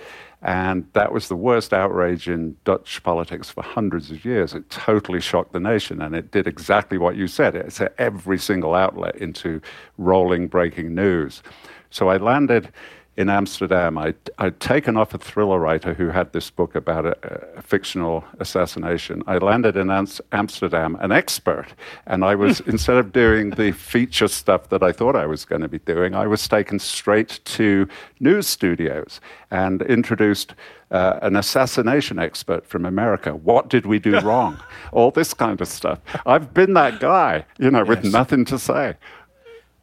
[0.41, 4.55] And that was the worst outrage in Dutch politics for hundreds of years.
[4.55, 7.55] It totally shocked the nation, and it did exactly what you said.
[7.55, 9.61] It set every single outlet into
[9.99, 11.43] rolling breaking news.
[11.91, 12.73] So I landed
[13.21, 13.99] in Amsterdam.
[13.99, 17.15] I, would taken off a thriller writer who had this book about a,
[17.59, 19.23] a fictional assassination.
[19.27, 19.91] I landed in
[20.33, 21.75] Amsterdam, an expert,
[22.07, 25.61] and I was, instead of doing the feature stuff that I thought I was going
[25.61, 27.87] to be doing, I was taken straight to
[28.21, 30.55] news studios and introduced.
[30.93, 33.37] Uh, an assassination expert from America.
[33.37, 34.59] What did we do wrong?
[34.91, 36.01] All this kind of stuff.
[36.27, 37.87] I've been that guy, you know, yes.
[37.87, 38.97] with nothing to say.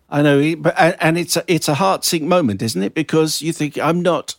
[0.09, 2.93] I know, but and it's a, it's a heart sink moment, isn't it?
[2.93, 4.35] Because you think I'm not,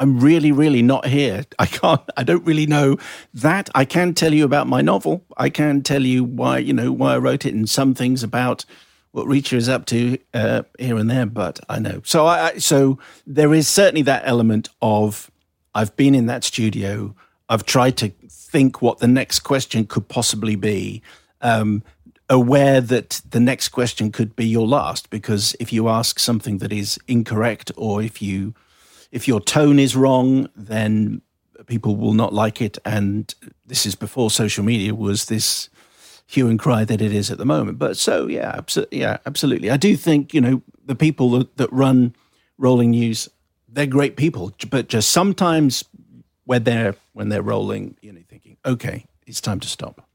[0.00, 1.44] I'm really, really not here.
[1.60, 2.96] I can't, I don't really know
[3.32, 3.70] that.
[3.74, 5.24] I can tell you about my novel.
[5.36, 8.64] I can tell you why, you know, why I wrote it, and some things about
[9.12, 11.26] what Reacher is up to uh, here and there.
[11.26, 15.30] But I know, so I, so there is certainly that element of
[15.72, 17.14] I've been in that studio.
[17.48, 21.02] I've tried to think what the next question could possibly be.
[21.42, 21.82] Um,
[22.32, 26.72] aware that the next question could be your last because if you ask something that
[26.72, 28.54] is incorrect or if you
[29.10, 31.20] if your tone is wrong then
[31.66, 32.78] people will not like it.
[32.84, 33.34] And
[33.66, 35.68] this is before social media was this
[36.26, 37.78] hue and cry that it is at the moment.
[37.78, 39.70] But so yeah absolutely yeah absolutely.
[39.70, 42.14] I do think you know the people that, that run
[42.58, 43.28] rolling news
[43.68, 45.84] they're great people but just sometimes
[46.44, 50.06] when they're when they're rolling you know thinking okay it's time to stop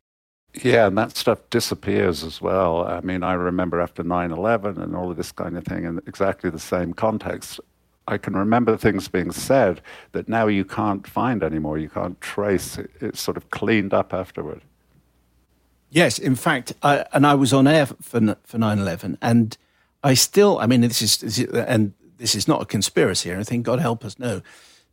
[0.54, 2.86] yeah, and that stuff disappears as well.
[2.86, 6.00] I mean, I remember after 9 11 and all of this kind of thing in
[6.08, 7.60] exactly the same context.
[8.08, 9.82] I can remember things being said
[10.14, 11.78] that now you can't find anymore.
[11.78, 12.78] You can't trace.
[13.02, 14.62] It's sort of cleaned up afterward.
[15.90, 19.58] Yes, in fact, I, and I was on air for for nine eleven, and
[20.04, 23.36] I still, I mean, this is, this is, and this is not a conspiracy or
[23.36, 23.64] anything.
[23.64, 24.42] God help us, no.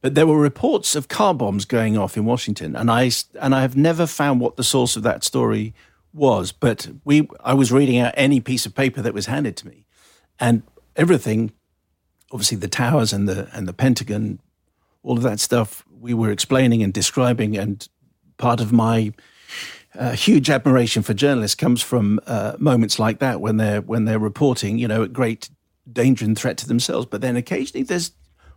[0.05, 3.63] But there were reports of car bombs going off in Washington, and I and I
[3.63, 5.73] have never found what the source of that story
[6.13, 6.53] was.
[6.53, 9.87] But we, I was reading out any piece of paper that was handed to me,
[10.39, 10.63] and
[10.95, 11.53] everything,
[12.31, 14.41] obviously the towers and the and the Pentagon,
[15.03, 17.89] all of that stuff we were explaining and describing, and
[18.37, 19.15] part of my
[19.99, 24.19] uh, huge admiration for journalists comes from uh, moments like that when they're when they're
[24.19, 25.49] reporting, you know, at great
[25.91, 27.07] danger and threat to themselves.
[27.07, 28.13] But then occasionally there's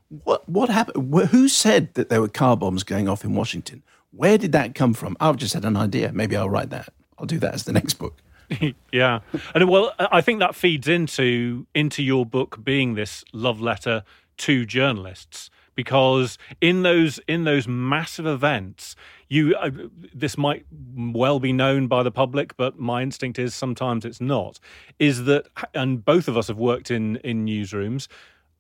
[0.10, 1.14] what what happened?
[1.30, 3.84] Who said that there were car bombs going off in Washington?
[4.12, 5.18] Where did that come from?
[5.20, 6.12] I've just had an idea.
[6.14, 6.90] Maybe I'll write that.
[7.18, 8.16] I'll do that as the next book.
[8.92, 9.20] yeah,
[9.54, 14.04] and well, I think that feeds into into your book being this love letter
[14.38, 18.96] to journalists because in those in those massive events
[19.30, 19.70] you uh,
[20.14, 24.60] this might well be known by the public but my instinct is sometimes it's not
[25.00, 28.08] is that and both of us have worked in in newsrooms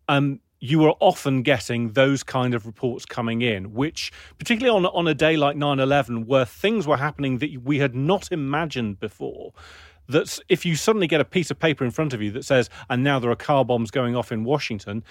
[0.07, 5.07] um you are often getting those kind of reports coming in, which, particularly on, on
[5.07, 9.53] a day like 9 11, where things were happening that we had not imagined before,
[10.09, 12.69] that if you suddenly get a piece of paper in front of you that says,
[12.89, 15.03] and now there are car bombs going off in Washington,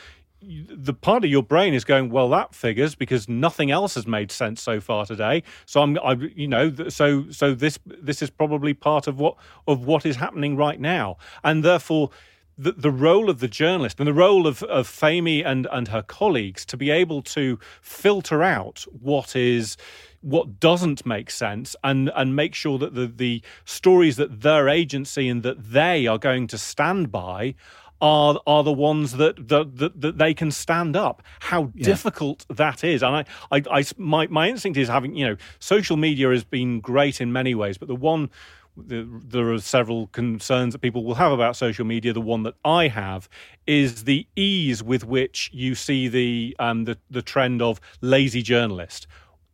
[0.42, 4.30] the part of your brain is going well that figures because nothing else has made
[4.30, 5.42] sense so far today.
[5.64, 9.36] So i'm I, you know so so this this is probably part of what
[9.66, 11.16] of what is happening right now.
[11.42, 12.10] And therefore
[12.58, 16.02] the, the role of the journalist and the role of, of Famie and, and her
[16.02, 19.76] colleagues to be able to filter out what is
[20.22, 25.28] what doesn't make sense and and make sure that the the stories that their agency
[25.28, 27.54] and that they are going to stand by
[28.00, 31.22] are are the ones that that, that, that they can stand up.
[31.40, 31.84] How yeah.
[31.84, 35.96] difficult that is, and I, I, I, my my instinct is having you know, social
[35.96, 38.30] media has been great in many ways, but the one.
[38.76, 42.12] The, there are several concerns that people will have about social media.
[42.12, 43.28] The one that I have
[43.66, 49.06] is the ease with which you see the um, the, the trend of lazy journalist,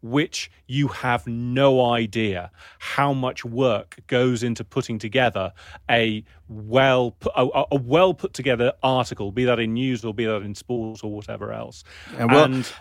[0.02, 5.52] which you have no idea how much work goes into putting together
[5.88, 10.42] a well a, a, well put together article, be that in news or be that
[10.42, 11.84] in sports or whatever else.
[12.14, 12.72] Yeah, well, and,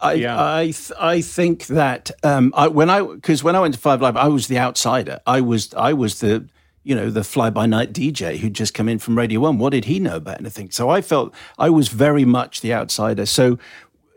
[0.00, 0.36] I yeah.
[0.38, 4.02] I th- I think that um, I, when I because when I went to Five
[4.02, 5.20] Live, I was the outsider.
[5.26, 6.48] I was I was the
[6.82, 9.58] you know the fly by night DJ who'd just come in from Radio One.
[9.58, 10.70] What did he know about anything?
[10.70, 13.26] So I felt I was very much the outsider.
[13.26, 13.58] So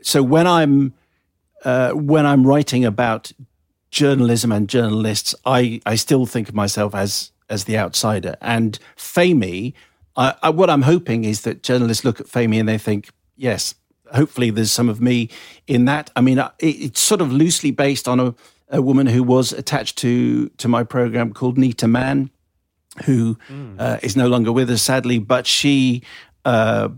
[0.01, 0.93] so when I'm
[1.63, 3.31] uh, when I'm writing about
[3.91, 8.35] journalism and journalists, I, I still think of myself as as the outsider.
[8.41, 9.73] And Famie,
[10.15, 13.73] I, I, what I'm hoping is that journalists look at Famie and they think, yes,
[14.13, 15.29] hopefully there's some of me
[15.67, 16.11] in that.
[16.15, 18.35] I mean, it's sort of loosely based on a,
[18.69, 22.29] a woman who was attached to to my program called Nita Mann,
[23.05, 23.75] who mm.
[23.79, 25.19] uh, is no longer with us, sadly.
[25.19, 26.03] But she
[26.45, 26.89] uh,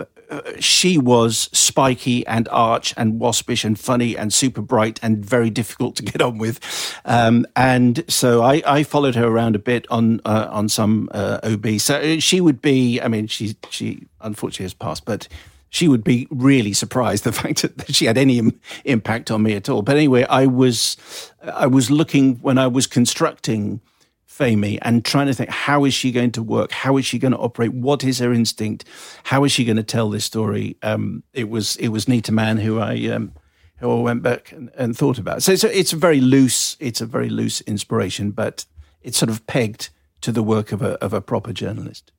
[0.59, 5.95] she was spiky and arch and waspish and funny and super bright and very difficult
[5.97, 6.59] to get on with.
[7.05, 11.39] Um, and so I, I, followed her around a bit on uh, on some uh,
[11.43, 11.80] OB.
[11.80, 15.28] So she would be, I mean, she she unfortunately has passed, but
[15.72, 19.56] she would be really surprised the fact that she had any Im- impact on me
[19.56, 19.82] at all.
[19.82, 20.96] But anyway, I was
[21.42, 23.82] I was looking when I was constructing
[24.28, 26.72] Famie and trying to think how is she going to work?
[26.72, 27.74] How is she going to operate?
[27.74, 28.86] What is her instinct?
[29.24, 30.78] How is she going to tell this story?
[30.84, 33.34] Um, it was it was Nita Mann who I um,
[33.78, 35.42] who I went back and, and thought about.
[35.42, 38.66] So, so it's a very loose it's a very loose inspiration, but
[39.02, 39.90] it's sort of pegged
[40.22, 42.12] to the work of a of a proper journalist.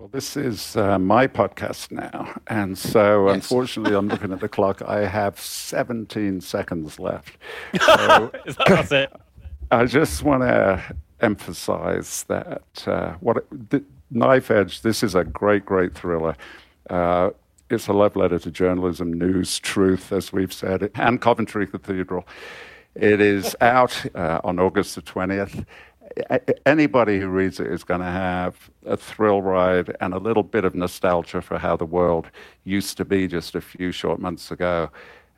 [0.00, 2.40] Well, this is uh, my podcast now.
[2.46, 3.34] And so, yes.
[3.34, 4.80] unfortunately, I'm looking at the clock.
[4.80, 7.36] I have 17 seconds left.
[7.84, 8.32] So,
[8.66, 9.12] That's it.
[9.70, 10.82] I just want to
[11.20, 14.80] emphasize that uh, what the, Knife Edge.
[14.80, 16.34] This is a great, great thriller.
[16.88, 17.28] Uh,
[17.68, 22.26] it's a love letter to journalism, news, truth, as we've said, and Coventry Cathedral.
[22.94, 25.66] It is out uh, on August the 20th.
[26.66, 30.64] Anybody who reads it is going to have a thrill ride and a little bit
[30.64, 32.30] of nostalgia for how the world
[32.64, 34.90] used to be just a few short months ago.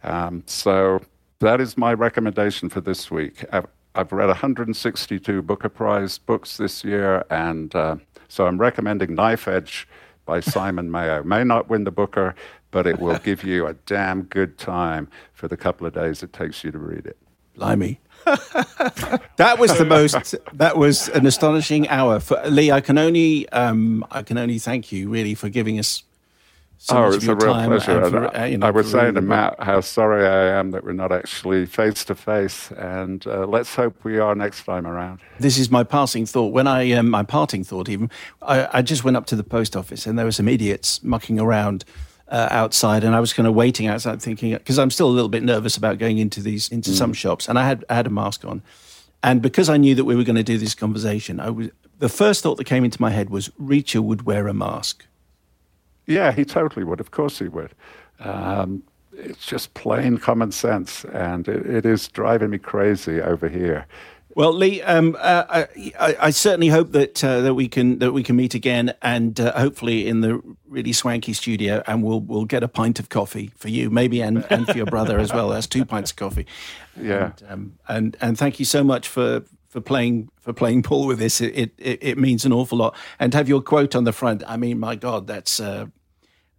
[0.02, 1.00] Um, so
[1.40, 3.44] that is my recommendation for this week.
[3.94, 7.96] I've read 162 Booker Prize books this year, and uh,
[8.28, 9.86] so I'm recommending Knife Edge
[10.24, 11.22] by Simon Mayo.
[11.22, 12.34] May not win the Booker,
[12.70, 16.32] but it will give you a damn good time for the couple of days it
[16.32, 17.18] takes you to read it.
[17.56, 18.00] Blimey.
[19.36, 20.34] that was the most.
[20.52, 22.70] That was an astonishing hour for Lee.
[22.70, 26.04] I can only, um, I can only thank you really for giving us
[26.82, 28.10] so oh, it's a real pleasure.
[28.10, 30.92] For, uh, you know, I was saying to Matt how sorry I am that we're
[30.92, 35.20] not actually face to face, and uh, let's hope we are next time around.
[35.38, 36.52] This is my passing thought.
[36.52, 38.10] When I, um, my parting thought, even
[38.42, 41.38] I, I, just went up to the post office, and there were some idiots mucking
[41.38, 41.84] around
[42.32, 45.28] uh, outside, and I was kind of waiting outside, thinking because I'm still a little
[45.28, 46.94] bit nervous about going into these into mm.
[46.94, 48.62] some shops, and I had I had a mask on,
[49.22, 51.68] and because I knew that we were going to do this conversation, I was
[51.98, 55.04] the first thought that came into my head was Reacher would wear a mask.
[56.06, 57.00] Yeah, he totally would.
[57.00, 57.72] Of course he would.
[58.18, 63.86] Um, it's just plain common sense, and it, it is driving me crazy over here.
[64.34, 68.22] Well, Lee, um, uh, I, I, certainly hope that uh, that we can that we
[68.22, 72.62] can meet again, and uh, hopefully in the really swanky studio, and we'll we'll get
[72.62, 75.50] a pint of coffee for you, maybe, and, and for your brother as well.
[75.50, 76.46] That's two pints of coffee.
[77.00, 81.06] Yeah, and, um, and and thank you so much for for playing for playing Paul
[81.06, 81.40] with this.
[81.40, 82.94] It, it it means an awful lot.
[83.18, 84.42] And to have your quote on the front.
[84.46, 85.86] I mean, my God, that's uh,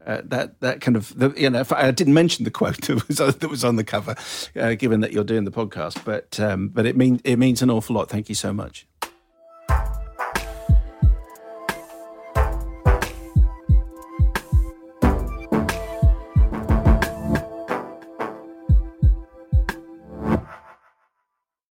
[0.06, 3.18] uh, that that kind of the, you know I didn't mention the quote that was
[3.18, 4.16] that was on the cover,
[4.56, 7.70] uh, given that you're doing the podcast, but um, but it means it means an
[7.70, 8.10] awful lot.
[8.10, 8.86] Thank you so much.